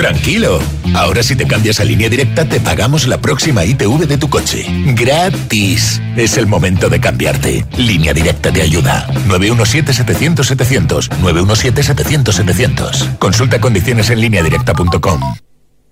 Tranquilo. 0.00 0.60
Ahora 0.94 1.22
si 1.22 1.36
te 1.36 1.46
cambias 1.46 1.78
a 1.78 1.84
línea 1.84 2.08
directa 2.08 2.46
te 2.46 2.58
pagamos 2.58 3.06
la 3.06 3.18
próxima 3.18 3.66
ITV 3.66 4.06
de 4.06 4.16
tu 4.16 4.30
coche. 4.30 4.64
Gratis. 4.94 6.00
Es 6.16 6.38
el 6.38 6.46
momento 6.46 6.88
de 6.88 7.00
cambiarte. 7.00 7.66
Línea 7.76 8.14
directa 8.14 8.50
te 8.50 8.62
ayuda. 8.62 9.06
917-700-700. 9.28 11.10
917-700-700. 11.20 13.18
Consulta 13.18 13.60
condiciones 13.60 14.08
en 14.08 14.22
lineadirecta.com. 14.22 15.20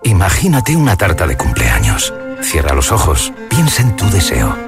Imagínate 0.05 0.75
una 0.75 0.97
tarta 0.97 1.27
de 1.27 1.37
cumpleaños. 1.37 2.15
Cierra 2.41 2.75
los 2.75 2.91
ojos, 2.93 3.35
piensa 3.51 3.83
en 3.83 3.95
tu 3.95 4.09
deseo. 4.09 4.68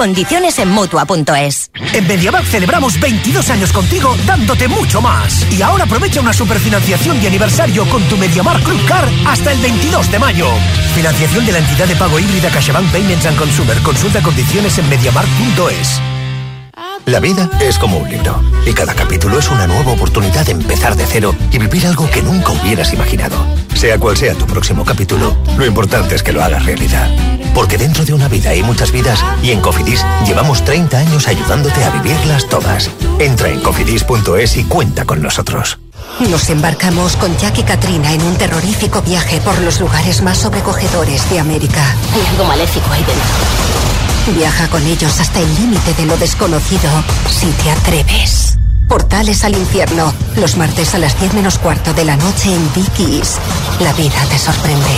Condiciones 0.00 0.58
en 0.58 0.70
mutua.es. 0.70 1.70
En 1.92 2.06
MediaMark 2.06 2.46
celebramos 2.46 2.98
22 2.98 3.50
años 3.50 3.70
contigo 3.70 4.16
dándote 4.26 4.66
mucho 4.66 5.02
más. 5.02 5.46
Y 5.52 5.60
ahora 5.60 5.84
aprovecha 5.84 6.22
una 6.22 6.32
superfinanciación 6.32 7.20
de 7.20 7.26
aniversario 7.26 7.86
con 7.90 8.02
tu 8.04 8.16
MediaMark 8.16 8.64
Club 8.64 8.82
Car 8.86 9.06
hasta 9.26 9.52
el 9.52 9.60
22 9.60 10.10
de 10.10 10.18
mayo. 10.18 10.46
Financiación 10.94 11.44
de 11.44 11.52
la 11.52 11.58
entidad 11.58 11.86
de 11.86 11.96
pago 11.96 12.18
híbrida 12.18 12.48
CaixaBank 12.48 12.90
Payments 12.90 13.26
and 13.26 13.36
Consumer. 13.36 13.76
Consulta 13.82 14.22
condiciones 14.22 14.78
en 14.78 14.88
mediamark.es. 14.88 16.19
La 17.06 17.18
vida 17.18 17.50
es 17.60 17.78
como 17.78 17.98
un 17.98 18.08
libro 18.08 18.40
y 18.66 18.72
cada 18.72 18.94
capítulo 18.94 19.38
es 19.38 19.50
una 19.50 19.66
nueva 19.66 19.92
oportunidad 19.92 20.46
de 20.46 20.52
empezar 20.52 20.96
de 20.96 21.06
cero 21.06 21.34
y 21.50 21.58
vivir 21.58 21.86
algo 21.86 22.08
que 22.10 22.22
nunca 22.22 22.52
hubieras 22.52 22.92
imaginado. 22.92 23.36
Sea 23.74 23.98
cual 23.98 24.16
sea 24.16 24.34
tu 24.34 24.46
próximo 24.46 24.84
capítulo, 24.84 25.36
lo 25.56 25.66
importante 25.66 26.14
es 26.14 26.22
que 26.22 26.32
lo 26.32 26.42
hagas 26.42 26.64
realidad. 26.64 27.08
Porque 27.54 27.78
dentro 27.78 28.04
de 28.04 28.12
una 28.12 28.28
vida 28.28 28.50
hay 28.50 28.62
muchas 28.62 28.92
vidas 28.92 29.24
y 29.42 29.50
en 29.50 29.60
Cofidis 29.60 30.04
llevamos 30.26 30.64
30 30.64 30.98
años 30.98 31.26
ayudándote 31.26 31.82
a 31.82 31.90
vivirlas 31.90 32.48
todas. 32.48 32.90
Entra 33.18 33.48
en 33.48 33.60
cofidis.es 33.60 34.56
y 34.56 34.64
cuenta 34.64 35.04
con 35.04 35.22
nosotros. 35.22 35.78
Nos 36.28 36.50
embarcamos 36.50 37.16
con 37.16 37.36
Jack 37.38 37.58
y 37.58 37.62
Katrina 37.62 38.12
en 38.12 38.22
un 38.22 38.36
terrorífico 38.36 39.02
viaje 39.02 39.40
por 39.40 39.58
los 39.60 39.80
lugares 39.80 40.22
más 40.22 40.38
sobrecogedores 40.38 41.28
de 41.30 41.40
América. 41.40 41.94
Hay 42.14 42.26
algo 42.26 42.44
maléfico 42.44 42.92
ahí 42.92 43.00
dentro. 43.00 44.09
Viaja 44.28 44.68
con 44.68 44.86
ellos 44.86 45.18
hasta 45.18 45.40
el 45.40 45.54
límite 45.56 45.92
de 45.94 46.06
lo 46.06 46.16
desconocido 46.16 46.88
si 47.28 47.46
te 47.62 47.70
atreves. 47.70 48.58
Portales 48.88 49.44
al 49.44 49.56
infierno, 49.56 50.12
los 50.36 50.56
martes 50.56 50.94
a 50.94 50.98
las 50.98 51.18
10 51.18 51.34
menos 51.34 51.58
cuarto 51.58 51.92
de 51.94 52.04
la 52.04 52.16
noche 52.16 52.54
en 52.54 52.72
Dickies. 52.74 53.38
La 53.80 53.92
vida 53.92 54.24
te 54.30 54.38
sorprende. 54.38 54.90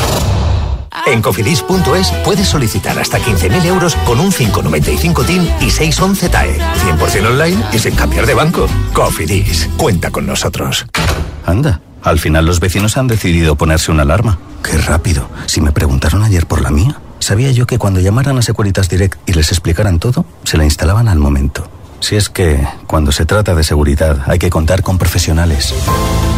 En 1.07 1.23
cofidis.es 1.23 2.11
puedes 2.25 2.49
solicitar 2.49 2.99
hasta 2.99 3.19
15.000 3.19 3.65
euros 3.65 3.97
con 4.07 4.21
un 4.21 4.31
595 4.31 5.25
TIN 5.25 5.51
y 5.61 5.71
611 5.71 6.29
TAE. 6.29 6.59
100% 6.59 7.27
online 7.27 7.65
y 7.73 7.79
sin 7.79 7.95
cambiar 7.95 8.27
de 8.27 8.35
banco. 8.35 8.67
Cofidis, 8.93 9.69
cuenta 9.77 10.11
con 10.11 10.27
nosotros. 10.27 10.87
Anda, 11.47 11.81
al 12.03 12.19
final 12.19 12.45
los 12.45 12.61
vecinos 12.61 12.97
han 12.97 13.09
decidido 13.09 13.57
ponerse 13.57 13.91
una 13.91 14.03
alarma. 14.03 14.39
Qué 14.63 14.79
rápido. 14.79 15.29
Si 15.47 15.61
me 15.61 15.73
preguntaron 15.73 16.23
ayer 16.23 16.47
por 16.47 16.61
la 16.61 16.71
mía, 16.71 17.01
sabía 17.23 17.51
yo 17.51 17.67
que 17.67 17.79
cuando 17.79 18.01
llamaran 18.01 18.39
a 18.39 18.43
Securitas 18.43 18.89
Direct 18.89 19.29
y 19.29 19.33
les 19.33 19.51
explicaran 19.51 19.99
todo, 19.99 20.25
se 20.45 20.57
la 20.57 20.65
instalaban 20.65 21.09
al 21.09 21.19
momento. 21.19 21.69
Si 22.01 22.17
es 22.17 22.29
que, 22.29 22.67
cuando 22.89 23.13
se 23.13 23.27
trata 23.27 23.55
de 23.55 23.63
seguridad, 23.63 24.19
hay 24.27 24.41
que 24.41 24.51
contar 24.51 24.83
con 24.83 24.99
profesionales. 24.99 25.73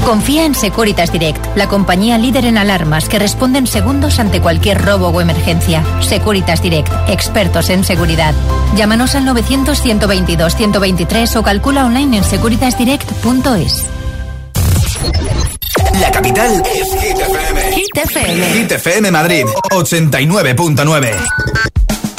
Confía 0.04 0.44
en 0.44 0.54
Securitas 0.54 1.10
Direct, 1.10 1.56
la 1.56 1.68
compañía 1.68 2.18
líder 2.18 2.44
en 2.44 2.58
alarmas 2.58 3.08
que 3.08 3.18
responde 3.18 3.60
en 3.60 3.66
segundos 3.66 4.18
ante 4.18 4.42
cualquier 4.42 4.84
robo 4.84 5.08
o 5.08 5.22
emergencia. 5.22 5.82
Securitas 6.02 6.60
Direct, 6.60 6.92
expertos 7.08 7.70
en 7.70 7.82
seguridad. 7.82 8.34
Llámanos 8.76 9.14
al 9.14 9.24
900-122-123 9.24 11.36
o 11.36 11.42
calcula 11.42 11.86
online 11.86 12.18
en 12.18 12.24
securitasdirect.es. 12.24 14.03
La 16.00 16.10
capital 16.10 16.62
es 16.74 17.02
Hit 17.02 17.18
FM. 17.18 17.72
Hit 17.72 17.96
FM. 17.96 18.46
Hit 18.52 18.72
FM 18.72 19.10
Madrid, 19.10 19.44
89.9. 19.70 21.16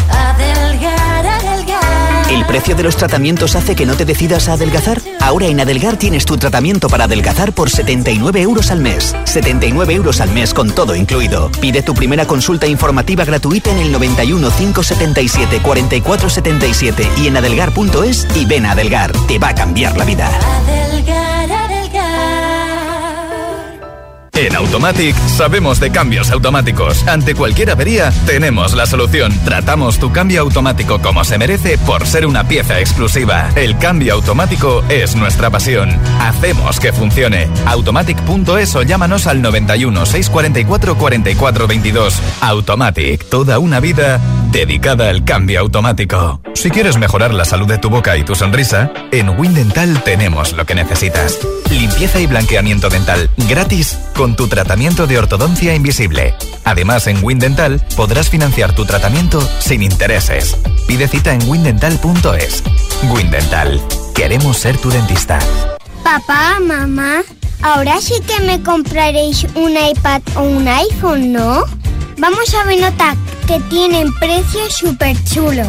Adelgar, 0.09 1.25
adelgar. 1.25 2.31
¿El 2.31 2.45
precio 2.45 2.75
de 2.75 2.83
los 2.83 2.95
tratamientos 2.97 3.55
hace 3.55 3.75
que 3.75 3.85
no 3.85 3.95
te 3.95 4.05
decidas 4.05 4.49
a 4.49 4.53
adelgazar? 4.53 5.01
Ahora 5.19 5.47
en 5.47 5.59
Adelgar 5.59 5.97
tienes 5.97 6.25
tu 6.25 6.38
tratamiento 6.38 6.88
para 6.89 7.05
adelgazar 7.05 7.53
por 7.53 7.69
79 7.69 8.41
euros 8.41 8.71
al 8.71 8.79
mes. 8.79 9.15
79 9.25 9.93
euros 9.93 10.21
al 10.21 10.31
mes 10.31 10.53
con 10.53 10.71
todo 10.71 10.95
incluido. 10.95 11.51
Pide 11.61 11.81
tu 11.81 11.93
primera 11.93 12.25
consulta 12.25 12.67
informativa 12.67 13.25
gratuita 13.25 13.71
en 13.71 13.77
el 13.77 13.91
91 13.91 14.49
577 14.51 15.61
44 15.61 16.29
77 16.29 17.09
y 17.17 17.27
en 17.27 17.38
adelgar.es 17.38 18.27
y 18.35 18.45
ven 18.45 18.65
a 18.65 18.71
Adelgar. 18.71 19.11
Te 19.27 19.39
va 19.39 19.49
a 19.49 19.55
cambiar 19.55 19.97
la 19.97 20.05
vida. 20.05 20.27
Adelgar, 20.27 21.24
En 24.45 24.55
Automatic 24.55 25.15
sabemos 25.27 25.79
de 25.79 25.89
cambios 25.89 26.29
automáticos. 26.29 27.08
Ante 27.08 27.34
cualquier 27.34 27.71
avería, 27.71 28.13
tenemos 28.27 28.75
la 28.75 28.86
solución. 28.86 29.34
Tratamos 29.43 29.97
tu 29.97 30.12
cambio 30.12 30.41
automático 30.41 31.01
como 31.01 31.23
se 31.23 31.39
merece 31.39 31.79
por 31.79 32.05
ser 32.05 32.27
una 32.27 32.47
pieza 32.47 32.79
exclusiva. 32.79 33.49
El 33.55 33.75
cambio 33.79 34.13
automático 34.13 34.84
es 34.88 35.15
nuestra 35.15 35.49
pasión. 35.49 35.89
Hacemos 36.19 36.79
que 36.79 36.93
funcione. 36.93 37.47
Automatic.es 37.65 38.75
o 38.75 38.84
llámanos 38.84 39.25
al 39.25 39.41
91 39.41 40.05
644 40.05 40.95
44 40.95 41.67
22. 41.67 42.21
Automatic, 42.41 43.27
toda 43.27 43.58
una 43.58 43.79
vida 43.79 44.21
dedicada 44.51 45.10
al 45.10 45.25
cambio 45.25 45.60
automático. 45.62 46.39
Si 46.53 46.69
quieres 46.69 46.97
mejorar 46.97 47.34
la 47.34 47.45
salud 47.45 47.67
de 47.67 47.79
tu 47.79 47.89
boca 47.89 48.15
y 48.15 48.23
tu 48.23 48.36
sonrisa, 48.36 48.91
en 49.12 49.29
Windental 49.29 50.03
tenemos 50.03 50.53
lo 50.53 50.65
que 50.65 50.75
necesitas. 50.75 51.39
Limpieza 51.71 52.19
y 52.19 52.27
blanqueamiento 52.27 52.89
dental 52.89 53.29
gratis 53.38 53.98
con 54.15 54.36
tu 54.36 54.48
tratamiento 54.48 55.08
de 55.08 55.17
ortodoncia 55.17 55.76
invisible. 55.76 56.36
Además, 56.63 57.08
en 57.08 57.24
Windental 57.24 57.82
podrás 57.95 58.30
financiar 58.30 58.74
tu 58.74 58.86
tratamiento 58.86 59.41
sin 59.60 59.84
intereses. 59.84 60.58
Pide 60.88 61.08
cita 61.08 61.34
en 61.34 61.48
windental.es. 61.48 62.63
Windental. 63.12 63.82
Queremos 64.13 64.58
ser 64.58 64.78
tu 64.78 64.89
dentista. 64.89 65.39
Papá, 66.04 66.60
mamá, 66.62 67.21
ahora 67.62 68.00
sí 68.00 68.13
que 68.28 68.39
me 68.43 68.62
compraréis 68.62 69.45
un 69.56 69.71
iPad 69.71 70.21
o 70.36 70.43
un 70.43 70.67
iPhone, 70.67 71.34
¿no? 71.34 71.65
Vamos 72.17 72.54
a 72.54 72.63
Benotac, 72.63 73.17
que 73.45 73.60
tienen 73.69 74.13
precios 74.13 74.74
súper 74.78 75.17
chulos. 75.26 75.67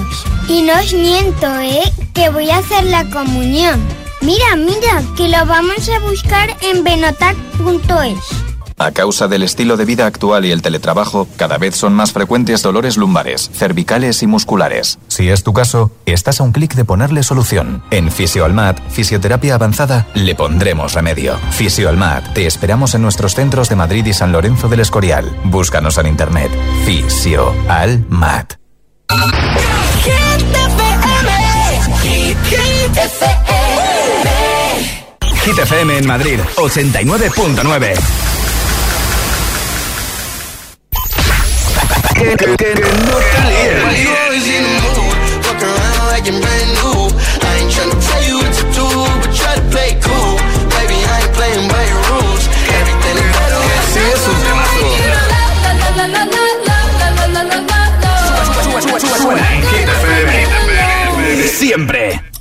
Y 0.48 0.62
no 0.62 0.74
os 0.79 0.92
miento, 0.92 1.46
¿eh? 1.61 1.92
Que 2.14 2.29
voy 2.29 2.50
a 2.50 2.59
hacer 2.59 2.85
la 2.85 3.05
comunión. 3.11 3.81
Mira, 4.20 4.57
mira, 4.57 5.02
que 5.16 5.29
lo 5.29 5.44
vamos 5.46 5.88
a 5.88 5.98
buscar 6.00 6.57
en 6.62 6.83
benotac.es. 6.83 8.46
A 8.79 8.90
causa 8.92 9.26
del 9.26 9.42
estilo 9.42 9.79
de 9.79 9.87
vida 9.87 10.05
actual 10.05 10.44
y 10.44 10.50
el 10.50 10.61
teletrabajo, 10.61 11.26
cada 11.37 11.57
vez 11.57 11.76
son 11.76 11.94
más 11.94 12.12
frecuentes 12.12 12.62
dolores 12.62 12.98
lumbares, 12.98 13.50
cervicales 13.55 14.22
y 14.22 14.26
musculares. 14.26 14.98
Si 15.09 15.31
es 15.31 15.42
tu 15.42 15.55
caso, 15.55 15.90
estás 16.05 16.40
a 16.40 16.44
un 16.44 16.52
clic 16.52 16.74
de 16.74 16.85
ponerle 16.85 17.22
solución. 17.22 17.83
En 17.90 18.11
Fisioalmat, 18.11 18.79
Fisioterapia 18.90 19.55
Avanzada, 19.55 20.07
le 20.12 20.35
pondremos 20.35 20.92
remedio. 20.92 21.38
Fisioalmat, 21.52 22.35
te 22.35 22.46
esperamos 22.46 22.94
en 22.94 23.00
nuestros 23.00 23.35
centros 23.35 23.70
de 23.70 23.76
Madrid 23.76 24.05
y 24.05 24.12
San 24.12 24.33
Lorenzo 24.33 24.68
del 24.68 24.81
Escorial. 24.81 25.35
Búscanos 25.44 25.96
en 25.96 26.09
internet. 26.09 26.50
Fisioalmat. 26.85 28.57
Hit 35.56 35.62
FM 35.62 35.96
en 35.96 36.06
Madrid, 36.06 36.38
89.9. 36.56 37.94
Que, 42.14 42.36
que, 42.36 42.56
que 42.56 42.74
no 42.74 43.16
te. 43.16 43.46
Sí, 53.94 54.00
es 54.12 54.28
un 54.28 54.36
temazo. 54.42 54.86
Siempre. 61.58 62.36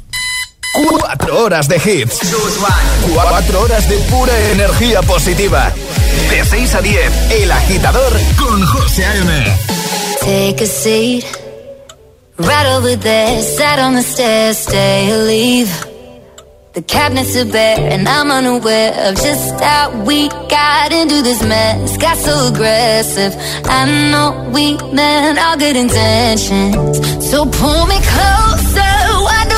Cuatro 0.75 1.45
horas 1.45 1.69
de 1.69 1.77
hits. 1.77 2.19
Cuatro 3.13 3.61
horas 3.61 3.87
de 3.87 3.97
pura 4.09 4.33
energía 4.51 5.01
positiva. 5.01 5.71
De 6.29 6.43
6 6.43 6.75
a 6.75 6.81
10, 6.81 7.31
El 7.31 7.51
Agitador 7.51 8.11
con 8.37 8.65
José 8.65 9.05
A.M. 9.05 9.57
Take 10.19 10.63
a 10.63 10.67
seat 10.67 11.25
right 12.37 12.67
over 12.67 12.97
there. 12.97 13.41
Sat 13.41 13.79
on 13.79 13.95
the 13.95 14.01
stairs, 14.01 14.57
stay 14.57 15.11
or 15.13 15.23
leave. 15.25 15.69
The 16.73 16.81
cabinets 16.81 17.37
are 17.37 17.45
bare, 17.45 17.93
and 17.93 18.05
I'm 18.05 18.29
unaware 18.29 18.91
of 19.07 19.15
just 19.15 19.57
how 19.61 19.91
we 20.03 20.27
got 20.49 20.91
into 20.91 21.21
this 21.21 21.41
mess. 21.41 21.95
Got 21.95 22.17
so 22.17 22.49
aggressive. 22.49 23.33
I 23.63 23.85
know 24.11 24.51
we 24.53 24.75
meant 24.91 25.39
all 25.39 25.55
good 25.57 25.77
intentions. 25.77 26.75
So 27.31 27.45
pull 27.45 27.85
me 27.85 27.97
closer. 28.01 29.14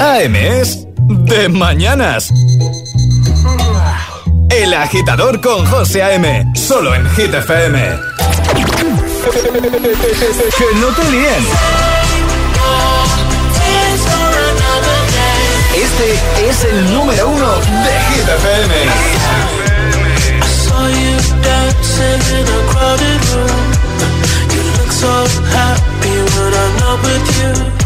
A.M. 0.00 0.60
es 0.60 0.86
de 1.08 1.48
mañanas. 1.48 2.30
El 4.50 4.74
agitador 4.74 5.40
con 5.40 5.64
José 5.66 6.02
A.M. 6.02 6.52
Solo 6.54 6.94
en 6.94 7.08
Hit 7.10 7.32
FM. 7.32 7.78
Que 10.58 10.78
no 10.78 10.88
te 10.88 11.10
líen. 11.10 11.46
Este 15.74 16.48
es 16.48 16.64
el 16.64 16.92
número 16.94 17.28
uno 17.28 17.54
de 17.56 18.00
Hit 18.08 18.28
FM. 18.28 18.74
I 20.38 20.46
saw 20.46 20.88
you 20.88 21.16
look 24.78 24.92
so 24.92 25.12
happy 25.52 26.16
when 26.34 26.52
I'm 26.54 26.72
not 26.80 26.98
with 27.02 27.26
you. 27.38 27.85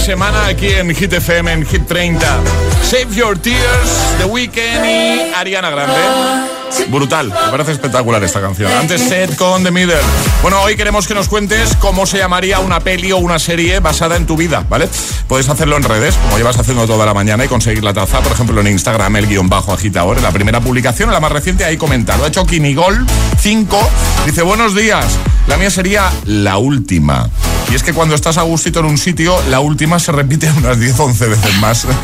Semana 0.00 0.46
aquí 0.46 0.66
en 0.66 0.94
Hit 0.94 1.12
FM, 1.12 1.52
en 1.52 1.66
Hit 1.66 1.86
30. 1.86 2.40
Save 2.82 3.14
Your 3.14 3.38
Tears, 3.38 3.90
The 4.18 4.24
Weeknd 4.24 4.84
y 4.84 5.34
Ariana 5.34 5.70
Grande. 5.70 5.94
Brutal, 6.88 7.28
me 7.28 7.50
parece 7.50 7.72
espectacular 7.72 8.22
esta 8.24 8.40
canción. 8.40 8.72
Antes 8.72 9.02
Set 9.02 9.36
con 9.36 9.62
The 9.62 9.70
Middle. 9.70 10.00
Bueno, 10.42 10.60
hoy 10.62 10.76
queremos 10.76 11.06
que 11.06 11.14
nos 11.14 11.28
cuentes 11.28 11.76
cómo 11.76 12.06
se 12.06 12.18
llamaría 12.18 12.60
una 12.60 12.80
peli 12.80 13.12
o 13.12 13.18
una 13.18 13.38
serie 13.38 13.80
basada 13.80 14.16
en 14.16 14.26
tu 14.26 14.36
vida, 14.36 14.64
¿vale? 14.68 14.88
Puedes 15.28 15.48
hacerlo 15.48 15.76
en 15.76 15.82
redes, 15.82 16.14
como 16.16 16.38
llevas 16.38 16.58
haciendo 16.58 16.86
toda 16.86 17.04
la 17.04 17.12
mañana, 17.12 17.44
y 17.44 17.48
conseguir 17.48 17.84
la 17.84 17.92
taza, 17.92 18.20
por 18.20 18.32
ejemplo, 18.32 18.60
en 18.60 18.68
Instagram, 18.68 19.16
el 19.16 19.26
guion 19.26 19.48
bajo 19.48 19.72
agitador. 19.72 20.16
En 20.16 20.22
la 20.22 20.32
primera 20.32 20.60
publicación, 20.60 21.10
la 21.10 21.20
más 21.20 21.32
reciente, 21.32 21.64
ahí 21.64 21.76
comenta. 21.76 22.16
Lo 22.16 22.24
ha 22.24 22.28
hecho 22.28 22.46
Kinigol 22.46 23.06
5. 23.40 23.90
Dice, 24.26 24.42
buenos 24.42 24.74
días. 24.74 25.04
La 25.46 25.56
mía 25.56 25.70
sería 25.70 26.10
la 26.24 26.58
última. 26.58 27.28
Y 27.70 27.74
es 27.74 27.84
que 27.84 27.92
cuando 27.92 28.16
estás 28.16 28.36
a 28.36 28.42
gustito 28.42 28.80
en 28.80 28.86
un 28.86 28.98
sitio, 28.98 29.40
la 29.48 29.60
última 29.60 30.00
se 30.00 30.10
repite 30.10 30.50
unas 30.56 30.78
10, 30.78 30.98
11 30.98 31.26
veces 31.26 31.54
más. 31.60 31.86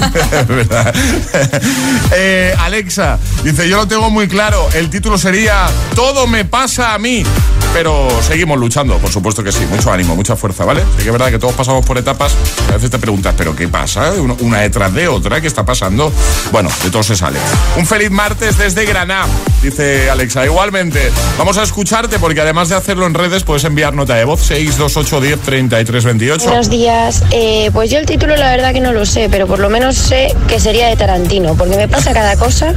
Eh, 2.12 2.54
Alexa 2.58 3.18
dice, 3.42 3.68
yo 3.68 3.76
lo 3.76 3.88
tengo 3.88 4.10
muy 4.10 4.28
claro. 4.28 4.68
El 4.74 4.90
título 4.90 5.18
sería 5.18 5.66
Todo 5.94 6.26
me 6.26 6.44
pasa 6.44 6.94
a 6.94 6.98
mí. 6.98 7.24
Pero 7.72 8.08
seguimos 8.22 8.58
luchando, 8.58 8.98
por 8.98 9.10
supuesto 9.10 9.42
que 9.44 9.52
sí. 9.52 9.66
Mucho 9.70 9.92
ánimo, 9.92 10.16
mucha 10.16 10.36
fuerza, 10.36 10.64
¿vale? 10.64 10.82
Sí 10.96 11.02
que 11.02 11.08
es 11.08 11.12
verdad 11.12 11.30
que 11.30 11.38
todos 11.38 11.54
pasamos 11.54 11.84
por 11.84 11.98
etapas. 11.98 12.34
A 12.70 12.74
veces 12.74 12.90
te 12.90 12.98
preguntas, 12.98 13.34
¿pero 13.36 13.54
qué 13.54 13.68
pasa? 13.68 14.12
Una 14.40 14.60
detrás 14.60 14.92
de 14.94 15.08
otra, 15.08 15.40
¿qué 15.40 15.46
está 15.46 15.64
pasando? 15.64 16.12
Bueno, 16.52 16.70
de 16.82 16.90
todo 16.90 17.02
se 17.02 17.16
sale. 17.16 17.38
Un 17.76 17.86
feliz 17.86 18.10
martes 18.10 18.56
desde 18.58 18.84
Granada, 18.84 19.26
dice 19.62 20.10
Alexa. 20.10 20.44
Igualmente, 20.44 21.10
vamos 21.38 21.58
a 21.58 21.62
escucharte 21.62 22.18
porque 22.18 22.40
además 22.40 22.68
de 22.68 22.76
hacerlo 22.76 23.06
en 23.06 23.14
redes, 23.14 23.42
puedes 23.42 23.64
enviar 23.64 23.94
nota 23.94 24.14
de 24.14 24.24
voz 24.24 24.40
628 24.42 25.20
10 25.20 25.40
33 25.40 26.04
28. 26.04 26.44
Buenos 26.46 26.70
días. 26.70 27.22
Eh, 27.30 27.70
pues 27.72 27.90
yo 27.90 27.98
el 27.98 28.06
título 28.06 28.36
la 28.36 28.50
verdad 28.50 28.72
que 28.72 28.80
no 28.80 28.92
lo 28.92 29.04
sé, 29.04 29.28
pero 29.30 29.46
por 29.46 29.58
lo 29.58 29.68
menos 29.68 29.96
sé 29.96 30.34
que 30.48 30.60
sería 30.60 30.88
de 30.88 30.96
Tarantino, 30.96 31.54
porque 31.54 31.76
me 31.76 31.88
pasa 31.88 32.12
cada 32.12 32.36
cosa 32.36 32.74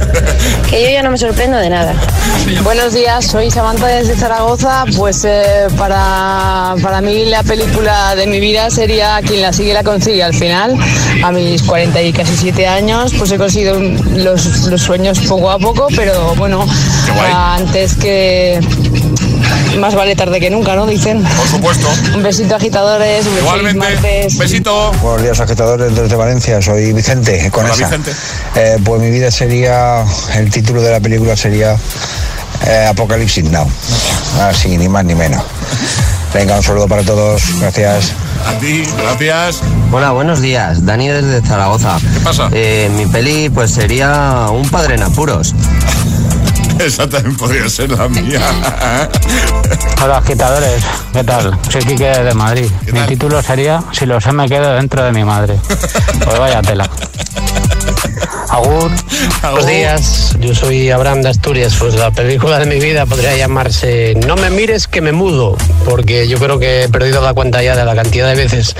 que 0.68 0.82
yo 0.84 0.90
ya 0.90 1.02
no 1.02 1.10
me 1.10 1.18
sorprendo 1.18 1.56
de 1.58 1.70
nada. 1.70 1.94
Buenos 2.62 2.92
días, 2.92 3.26
soy 3.26 3.50
Samantha 3.50 3.86
desde 3.86 4.14
Zaragoza. 4.16 4.84
Pues 4.96 5.24
eh, 5.24 5.66
para, 5.78 6.74
para 6.82 7.00
mí 7.00 7.24
la 7.26 7.42
película 7.42 8.14
de 8.14 8.26
mi 8.26 8.40
vida 8.40 8.70
sería 8.70 9.20
Quien 9.26 9.40
la 9.42 9.52
sigue 9.52 9.72
la 9.72 9.82
consigue 9.82 10.22
al 10.22 10.34
final. 10.34 10.76
A 11.22 11.32
mis 11.32 11.62
40 11.62 12.02
y 12.02 12.12
casi 12.12 12.36
7 12.36 12.66
años 12.66 13.12
pues 13.18 13.30
he 13.32 13.38
conseguido 13.38 13.78
los, 13.78 14.66
los 14.66 14.80
sueños 14.82 15.18
poco 15.20 15.50
a 15.50 15.58
poco, 15.58 15.88
pero 15.94 16.34
bueno, 16.36 16.66
antes 17.34 17.94
que... 17.96 18.60
Más 19.78 19.94
vale 19.94 20.16
tarde 20.16 20.40
que 20.40 20.50
nunca, 20.50 20.74
¿no? 20.74 20.84
Dicen. 20.86 21.22
Por 21.22 21.46
supuesto. 21.46 21.88
Un 22.14 22.22
besito 22.22 22.56
agitadores, 22.56 23.24
un 23.26 23.38
Igualmente. 23.38 23.78
martes. 23.78 24.36
Besito. 24.36 24.90
Buenos 25.00 25.22
días, 25.22 25.40
agitadores 25.40 25.94
desde 25.94 26.16
Valencia. 26.16 26.60
Soy 26.60 26.92
Vicente, 26.92 27.48
con 27.50 27.64
Hola, 27.64 27.74
esa. 27.74 27.84
Vicente. 27.84 28.10
Eh, 28.56 28.78
pues 28.84 29.00
mi 29.00 29.10
vida 29.10 29.30
sería, 29.30 30.04
el 30.34 30.50
título 30.50 30.82
de 30.82 30.90
la 30.90 31.00
película 31.00 31.36
sería 31.36 31.76
eh, 32.66 32.86
Apocalipsis 32.88 33.44
Now. 33.50 33.68
Así, 34.40 34.76
ni 34.76 34.88
más 34.88 35.04
ni 35.04 35.14
menos. 35.14 35.42
Venga, 36.32 36.56
un 36.56 36.62
saludo 36.62 36.86
para 36.88 37.02
todos. 37.02 37.42
Gracias. 37.60 38.12
A 38.46 38.58
ti, 38.58 38.84
gracias. 38.98 39.60
Hola, 39.92 40.12
buenos 40.12 40.40
días. 40.40 40.84
Dani 40.84 41.08
desde 41.08 41.42
Zaragoza. 41.42 41.98
¿Qué 42.00 42.20
pasa? 42.20 42.48
mi 42.48 43.06
peli 43.06 43.50
pues 43.50 43.72
sería 43.72 44.46
Un 44.50 44.68
padre 44.68 44.94
en 44.94 45.02
apuros. 45.02 45.54
Esa 46.80 47.06
también 47.06 47.36
podría 47.36 47.68
ser 47.68 47.90
la 47.90 48.08
mía. 48.08 48.40
Hola 50.02 50.16
agitadores, 50.16 50.82
¿qué 51.12 51.22
tal? 51.22 51.58
Soy 51.70 51.84
Quique 51.84 52.06
de 52.06 52.32
Madrid. 52.32 52.70
Mi 52.90 53.00
título 53.00 53.42
sería 53.42 53.82
Si 53.92 54.06
lo 54.06 54.18
sé 54.18 54.32
me 54.32 54.48
quedo 54.48 54.72
dentro 54.74 55.04
de 55.04 55.12
mi 55.12 55.24
madre. 55.24 55.58
Pues 56.24 56.38
vaya 56.38 56.62
tela. 56.62 56.88
Agur. 58.50 58.90
Buenos 59.42 59.66
días, 59.66 60.36
yo 60.40 60.54
soy 60.54 60.90
Abraham 60.90 61.22
de 61.22 61.28
Asturias. 61.28 61.76
Pues 61.78 61.94
la 61.94 62.10
película 62.10 62.58
de 62.58 62.66
mi 62.66 62.80
vida 62.80 63.06
podría 63.06 63.36
llamarse 63.36 64.14
No 64.26 64.34
me 64.34 64.50
mires 64.50 64.88
que 64.88 65.00
me 65.00 65.12
mudo, 65.12 65.56
porque 65.84 66.26
yo 66.26 66.38
creo 66.38 66.58
que 66.58 66.82
he 66.84 66.88
perdido 66.88 67.22
la 67.22 67.32
cuenta 67.32 67.62
ya 67.62 67.76
de 67.76 67.84
la 67.84 67.94
cantidad 67.94 68.28
de 68.28 68.34
veces 68.34 68.74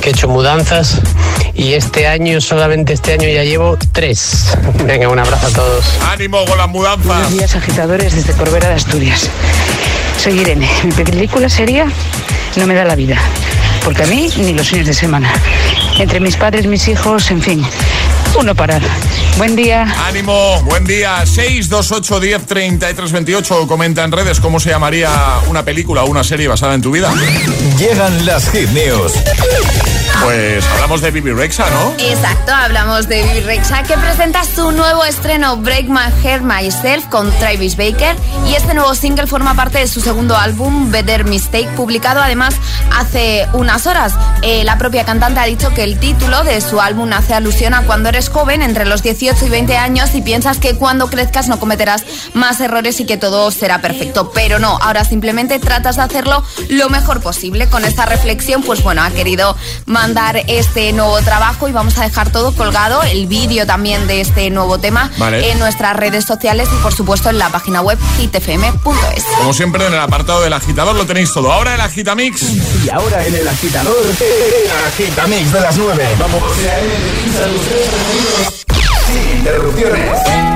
que 0.00 0.08
he 0.08 0.12
hecho 0.12 0.28
mudanzas 0.28 1.00
y 1.54 1.74
este 1.74 2.06
año, 2.08 2.40
solamente 2.40 2.92
este 2.92 3.12
año 3.12 3.28
ya 3.28 3.44
llevo 3.44 3.78
tres. 3.92 4.56
Venga, 4.84 5.08
un 5.08 5.18
abrazo 5.18 5.46
a 5.46 5.50
todos. 5.50 5.84
¡Ánimo 6.10 6.44
con 6.44 6.58
las 6.58 6.68
mudanzas! 6.68 7.06
Buenos 7.06 7.32
días, 7.32 7.54
agitadores, 7.54 8.14
desde 8.14 8.32
Corbera 8.32 8.68
de 8.68 8.74
Asturias. 8.74 9.30
Soy 10.18 10.40
Irene. 10.40 10.68
Mi 10.82 10.92
película 10.92 11.48
sería 11.48 11.86
No 12.56 12.66
me 12.66 12.74
da 12.74 12.84
la 12.84 12.96
vida. 12.96 13.16
Porque 13.84 14.02
a 14.02 14.06
mí 14.06 14.28
ni 14.38 14.52
los 14.52 14.68
fines 14.68 14.86
de 14.86 14.94
semana. 14.94 15.32
Entre 15.98 16.18
mis 16.18 16.36
padres, 16.36 16.66
mis 16.66 16.88
hijos, 16.88 17.30
en 17.30 17.40
fin. 17.40 17.64
Uno 18.38 18.54
parar. 18.54 18.82
Buen 19.38 19.56
día. 19.56 19.86
Ánimo, 20.06 20.62
buen 20.62 20.84
día. 20.84 21.24
628 21.24 22.20
10 22.20 22.46
33 22.46 23.12
28. 23.12 23.66
Comenta 23.66 24.04
en 24.04 24.12
redes 24.12 24.40
cómo 24.40 24.60
se 24.60 24.70
llamaría 24.70 25.10
una 25.48 25.64
película 25.64 26.04
o 26.04 26.10
una 26.10 26.22
serie 26.22 26.48
basada 26.48 26.74
en 26.74 26.82
tu 26.82 26.90
vida. 26.90 27.12
Llegan 27.78 28.26
las 28.26 28.50
hit 28.50 28.68
news. 28.70 29.12
Pues 30.22 30.64
hablamos 30.66 31.00
de 31.00 31.10
Bibi 31.10 31.32
Rexa, 31.32 31.68
¿no? 31.70 31.94
Exacto, 31.98 32.52
hablamos 32.52 33.08
de 33.08 33.22
Bibi 33.22 33.40
Rexa 33.40 33.82
que 33.82 33.96
presenta 33.96 34.44
su 34.44 34.72
nuevo 34.72 35.04
estreno 35.04 35.56
Break 35.58 35.88
My 35.88 36.12
Hair 36.22 36.42
Myself 36.42 37.06
con 37.06 37.30
Travis 37.38 37.76
Baker 37.76 38.16
y 38.46 38.54
este 38.54 38.74
nuevo 38.74 38.94
single 38.94 39.26
forma 39.26 39.54
parte 39.54 39.78
de 39.78 39.86
su 39.86 40.00
segundo 40.00 40.36
álbum 40.36 40.90
Better 40.90 41.24
Mistake 41.24 41.68
publicado 41.76 42.20
además 42.20 42.54
hace 42.92 43.46
unas 43.52 43.86
horas. 43.86 44.14
Eh, 44.42 44.64
la 44.64 44.78
propia 44.78 45.04
cantante 45.04 45.40
ha 45.40 45.44
dicho 45.44 45.72
que 45.74 45.84
el 45.84 45.98
título 45.98 46.44
de 46.44 46.60
su 46.60 46.80
álbum 46.80 47.12
hace 47.12 47.34
alusión 47.34 47.74
a 47.74 47.82
cuando 47.82 48.08
eres 48.08 48.28
joven, 48.28 48.62
entre 48.62 48.86
los 48.86 49.02
18 49.02 49.46
y 49.46 49.48
20 49.48 49.76
años 49.76 50.14
y 50.14 50.22
piensas 50.22 50.58
que 50.58 50.74
cuando 50.74 51.08
crezcas 51.08 51.48
no 51.48 51.58
cometerás 51.58 52.04
más 52.34 52.60
errores 52.60 53.00
y 53.00 53.06
que 53.06 53.16
todo 53.16 53.50
será 53.50 53.80
perfecto, 53.80 54.30
pero 54.32 54.58
no, 54.58 54.78
ahora 54.80 55.04
simplemente 55.04 55.58
tratas 55.58 55.96
de 55.96 56.02
hacerlo 56.02 56.44
lo 56.68 56.88
mejor 56.88 57.20
posible. 57.20 57.68
Con 57.68 57.84
esta 57.84 58.06
reflexión, 58.06 58.62
pues 58.62 58.82
bueno, 58.82 59.02
ha 59.02 59.10
querido 59.10 59.56
mandar 60.06 60.40
este 60.46 60.92
nuevo 60.92 61.20
trabajo 61.22 61.66
y 61.66 61.72
vamos 61.72 61.98
a 61.98 62.04
dejar 62.04 62.30
todo 62.30 62.54
colgado, 62.54 63.02
el 63.02 63.26
vídeo 63.26 63.66
también 63.66 64.06
de 64.06 64.20
este 64.20 64.50
nuevo 64.50 64.78
tema 64.78 65.10
Vale. 65.18 65.50
en 65.50 65.58
nuestras 65.58 65.96
redes 65.96 66.24
sociales 66.24 66.68
y 66.72 66.80
por 66.80 66.94
supuesto 66.94 67.28
en 67.28 67.38
la 67.38 67.48
página 67.48 67.80
web 67.80 67.98
hitfm.es. 68.16 69.24
Como 69.36 69.52
siempre, 69.52 69.84
en 69.84 69.92
el 69.92 69.98
apartado 69.98 70.42
del 70.42 70.52
agitador 70.52 70.94
lo 70.94 71.06
tenéis 71.06 71.32
todo. 71.34 71.52
Ahora 71.52 71.74
el 71.74 71.80
agitamix. 71.80 72.40
Y 72.84 72.88
ahora 72.88 73.26
en 73.26 73.34
el 73.34 73.48
agitador, 73.48 73.96
el 74.06 74.86
agitamix 74.86 75.52
de 75.52 75.60
las 75.60 75.76
9. 75.76 76.08
Vamos. 76.20 76.42
Sin 79.08 79.38
interrupciones. 79.38 80.55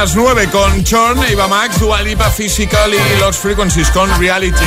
las 0.00 0.16
9 0.16 0.48
con 0.50 0.82
Chorn, 0.82 1.22
Eva 1.24 1.46
Max, 1.46 1.78
Dua 1.78 2.00
Lipa, 2.00 2.30
Physical 2.30 2.90
y 2.94 3.20
Los 3.20 3.36
Frequencies 3.36 3.90
con 3.90 4.08
Reality. 4.18 4.64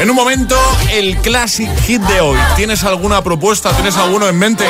En 0.00 0.10
un 0.10 0.16
momento, 0.16 0.56
el 0.90 1.16
Classic 1.18 1.70
Hit 1.82 2.02
de 2.02 2.20
hoy. 2.20 2.36
¿Tienes 2.56 2.82
alguna 2.82 3.22
propuesta? 3.22 3.70
¿Tienes 3.70 3.96
alguno 3.96 4.26
en 4.26 4.36
mente? 4.36 4.64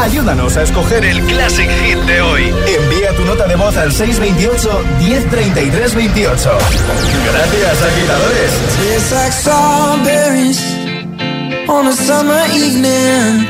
Ayúdanos 0.00 0.56
a 0.58 0.62
escoger 0.62 1.04
el 1.04 1.20
Classic 1.24 1.68
Hit 1.68 1.98
de 1.98 2.20
hoy. 2.20 2.54
Envía 2.68 3.16
tu 3.16 3.24
nota 3.24 3.48
de 3.48 3.56
voz 3.56 3.76
al 3.76 3.90
628 3.90 4.84
1033 5.00 5.94
28. 5.96 6.58
Gracias, 7.32 7.82
agitadores. 7.82 8.52
Tastes 8.76 9.12
like 9.12 9.32
strawberries 9.32 10.80
on 11.68 11.88
a 11.88 11.92
summer 11.92 12.46
evening, 12.52 13.49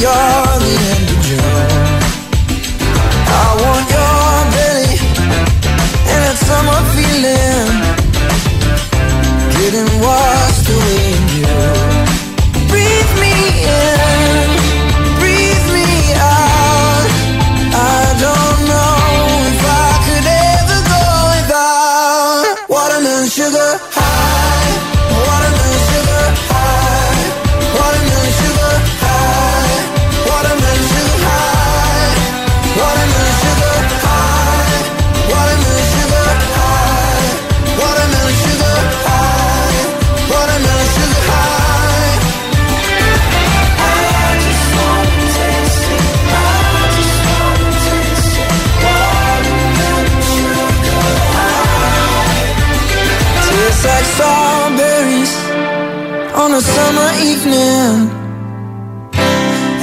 your 0.00 0.47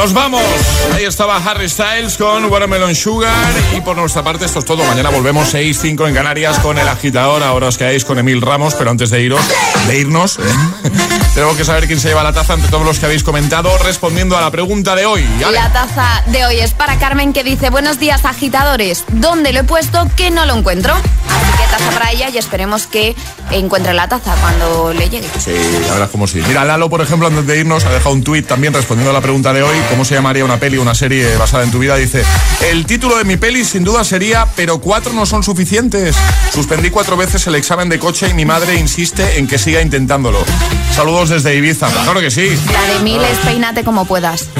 Nos 0.00 0.14
vamos. 0.14 0.40
Ahí 0.94 1.04
estaba 1.04 1.36
Harry 1.36 1.68
Styles 1.68 2.16
con 2.16 2.46
Watermelon 2.46 2.94
Sugar. 2.94 3.52
Y 3.76 3.82
por 3.82 3.94
nuestra 3.98 4.24
parte, 4.24 4.46
esto 4.46 4.60
es 4.60 4.64
todo. 4.64 4.82
Mañana 4.82 5.10
volvemos 5.10 5.52
6-5 5.52 6.08
en 6.08 6.14
Canarias 6.14 6.58
con 6.60 6.78
el 6.78 6.88
agitador. 6.88 7.42
Ahora 7.42 7.66
os 7.66 7.76
quedáis 7.76 8.06
con 8.06 8.18
Emil 8.18 8.40
Ramos, 8.40 8.74
pero 8.76 8.90
antes 8.90 9.10
de 9.10 9.20
iros, 9.20 9.42
de 9.88 9.98
irnos, 9.98 10.38
tengo 11.40 11.56
que 11.56 11.64
saber 11.64 11.86
quién 11.86 11.98
se 11.98 12.08
lleva 12.08 12.22
la 12.22 12.34
taza 12.34 12.52
entre 12.52 12.68
todos 12.68 12.84
los 12.84 12.98
que 12.98 13.06
habéis 13.06 13.22
comentado 13.22 13.70
respondiendo 13.78 14.36
a 14.36 14.42
la 14.42 14.50
pregunta 14.50 14.94
de 14.94 15.06
hoy. 15.06 15.26
Ale. 15.42 15.52
La 15.52 15.72
taza 15.72 16.22
de 16.26 16.44
hoy 16.44 16.60
es 16.60 16.72
para 16.72 16.98
Carmen 16.98 17.32
que 17.32 17.42
dice 17.42 17.70
Buenos 17.70 17.98
días 17.98 18.26
agitadores, 18.26 19.04
¿dónde 19.08 19.54
lo 19.54 19.60
he 19.60 19.64
puesto 19.64 20.06
que 20.16 20.30
no 20.30 20.44
lo 20.44 20.54
encuentro? 20.54 20.92
Así 20.92 21.58
que 21.58 21.70
taza 21.70 21.90
para 21.92 22.10
ella 22.10 22.28
y 22.28 22.36
esperemos 22.36 22.86
que 22.86 23.16
encuentre 23.52 23.94
la 23.94 24.06
taza 24.06 24.34
cuando 24.34 24.92
le 24.92 25.08
llegue. 25.08 25.26
Sí, 25.38 25.52
la 25.52 25.92
verdad 25.92 26.04
es 26.04 26.10
como 26.10 26.26
sí. 26.26 26.42
Mira, 26.46 26.66
Lalo, 26.66 26.90
por 26.90 27.00
ejemplo, 27.00 27.28
antes 27.28 27.46
de 27.46 27.58
irnos, 27.58 27.86
ha 27.86 27.90
dejado 27.90 28.14
un 28.14 28.22
tuit 28.22 28.46
también 28.46 28.74
respondiendo 28.74 29.10
a 29.10 29.14
la 29.14 29.22
pregunta 29.22 29.54
de 29.54 29.62
hoy, 29.62 29.76
¿cómo 29.88 30.04
se 30.04 30.14
llamaría 30.14 30.44
una 30.44 30.58
peli 30.58 30.76
o 30.76 30.82
una 30.82 30.94
serie 30.94 31.36
basada 31.38 31.64
en 31.64 31.70
tu 31.70 31.78
vida? 31.78 31.96
Dice, 31.96 32.22
el 32.70 32.84
título 32.84 33.16
de 33.16 33.24
mi 33.24 33.38
peli 33.38 33.64
sin 33.64 33.82
duda 33.82 34.04
sería 34.04 34.46
Pero 34.56 34.78
cuatro 34.78 35.14
no 35.14 35.24
son 35.24 35.42
suficientes. 35.42 36.16
Suspendí 36.52 36.90
cuatro 36.90 37.16
veces 37.16 37.46
el 37.46 37.54
examen 37.54 37.88
de 37.88 37.98
coche 37.98 38.28
y 38.28 38.34
mi 38.34 38.44
madre 38.44 38.74
insiste 38.74 39.38
en 39.38 39.46
que 39.46 39.56
siga 39.56 39.80
intentándolo. 39.80 40.44
Saludos 40.94 41.29
desde 41.30 41.54
Ibiza. 41.56 41.88
Claro 41.88 42.20
que 42.20 42.30
sí. 42.30 42.48
La 42.72 42.94
de 42.94 43.00
mil 43.00 43.22
es 43.22 43.38
peínate 43.38 43.84
como 43.84 44.04
puedas. 44.04 44.48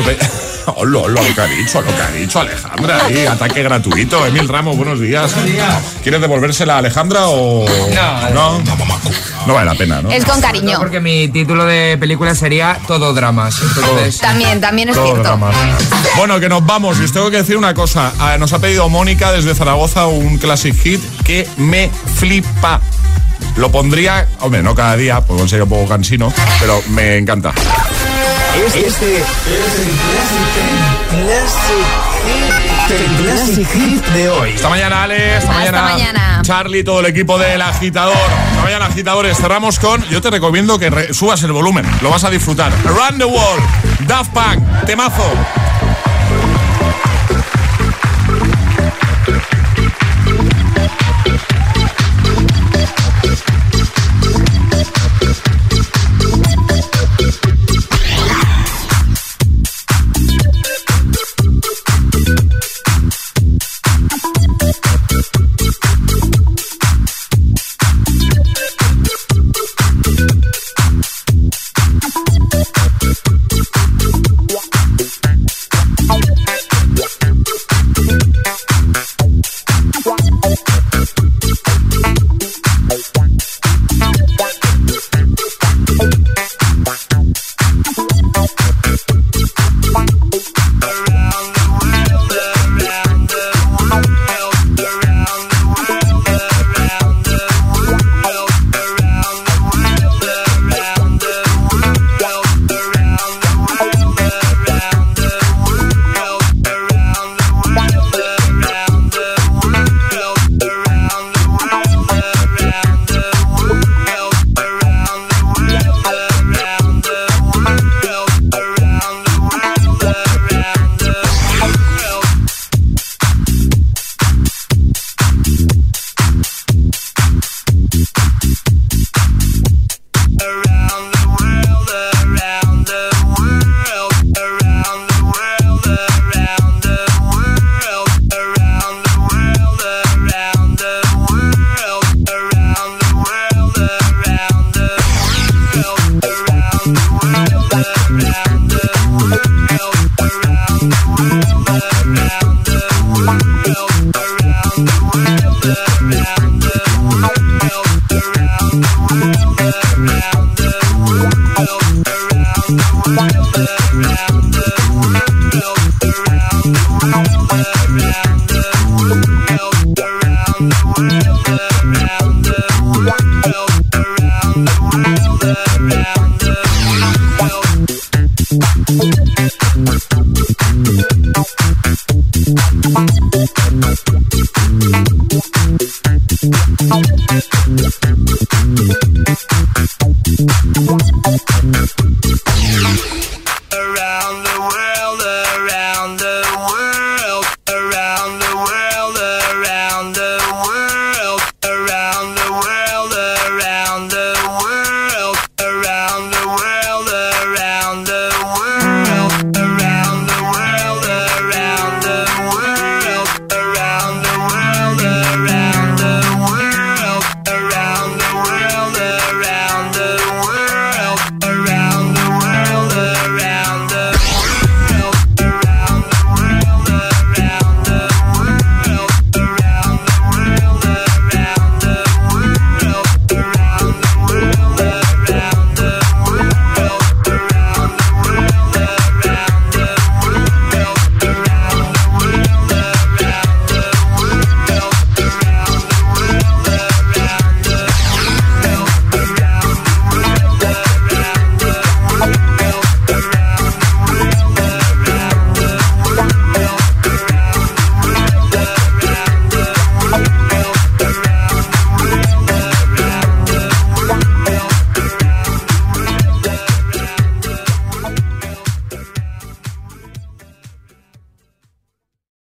Hola, 0.76 0.98
hola, 0.98 1.22
lo 1.22 1.34
que 1.34 1.40
ha 1.40 1.46
dicho, 1.46 1.80
lo 1.80 1.88
que 1.96 2.00
ha 2.02 2.10
dicho 2.10 2.38
Alejandra. 2.38 3.04
ahí, 3.06 3.26
ataque 3.26 3.62
gratuito. 3.62 4.24
Emil 4.26 4.46
Ramos, 4.46 4.76
buenos 4.76 5.00
días. 5.00 5.32
¿Quieres 6.02 6.20
devolvérsela 6.20 6.74
a 6.74 6.78
Alejandra 6.78 7.26
o.? 7.28 7.66
No, 7.92 8.30
no. 8.30 8.62
No 9.46 9.54
vale 9.54 9.66
la 9.70 9.74
pena, 9.74 10.00
¿no? 10.02 10.10
Es 10.10 10.24
con 10.24 10.40
cariño. 10.40 10.78
Porque 10.78 11.00
mi 11.00 11.28
título 11.28 11.64
de 11.64 11.96
película 11.98 12.34
sería 12.34 12.78
Todo 12.86 13.12
Dramas. 13.14 13.56
Entonces, 13.60 14.18
También, 14.18 14.60
también 14.60 14.90
es 14.90 14.94
Todo 14.96 15.06
cierto. 15.06 15.22
drama. 15.22 15.50
Bueno, 16.16 16.38
que 16.38 16.48
nos 16.48 16.64
vamos. 16.64 17.00
Y 17.00 17.04
os 17.04 17.12
tengo 17.12 17.30
que 17.30 17.38
decir 17.38 17.56
una 17.56 17.74
cosa. 17.74 18.12
Ah, 18.20 18.36
Nos 18.38 18.52
ha 18.52 18.58
pedido 18.60 18.88
Mónica 18.88 19.32
desde 19.32 19.54
Zaragoza 19.54 20.06
un 20.06 20.36
classic 20.38 20.76
hit 20.82 21.00
que 21.24 21.48
me 21.56 21.90
flipa. 22.16 22.80
Lo 23.56 23.70
pondría, 23.70 24.26
hombre, 24.40 24.62
no 24.62 24.74
cada 24.74 24.96
día, 24.96 25.20
porque 25.20 25.48
sería 25.48 25.64
un 25.64 25.70
poco 25.70 25.86
cansino, 25.88 26.32
pero 26.60 26.80
me 26.90 27.16
encanta. 27.18 27.52
Este, 28.66 28.86
este 28.86 29.16
es 29.18 29.24
el 29.78 29.90
Classic, 31.24 31.86
el 32.90 33.24
Classic 33.24 33.68
Hit 33.72 34.04
de 34.14 34.28
hoy. 34.30 34.50
Esta 34.52 34.68
mañana, 34.68 35.02
Ale, 35.04 35.36
esta 35.38 35.52
mañana, 35.52 35.82
mañana. 35.82 36.38
Charlie, 36.42 36.82
todo 36.84 37.00
el 37.00 37.06
equipo 37.06 37.38
del 37.38 37.60
agitador. 37.62 38.16
Esta 38.50 38.62
mañana, 38.62 38.86
agitadores, 38.86 39.36
cerramos 39.36 39.78
con. 39.78 40.02
Yo 40.08 40.20
te 40.20 40.30
recomiendo 40.30 40.78
que 40.78 40.90
re- 40.90 41.12
subas 41.14 41.42
el 41.42 41.52
volumen, 41.52 41.86
lo 42.00 42.10
vas 42.10 42.24
a 42.24 42.30
disfrutar. 42.30 42.72
Around 42.86 43.18
the 43.18 43.24
World, 43.24 43.62
Daft 44.06 44.32
Punk, 44.32 44.62
temazo. 44.86 45.24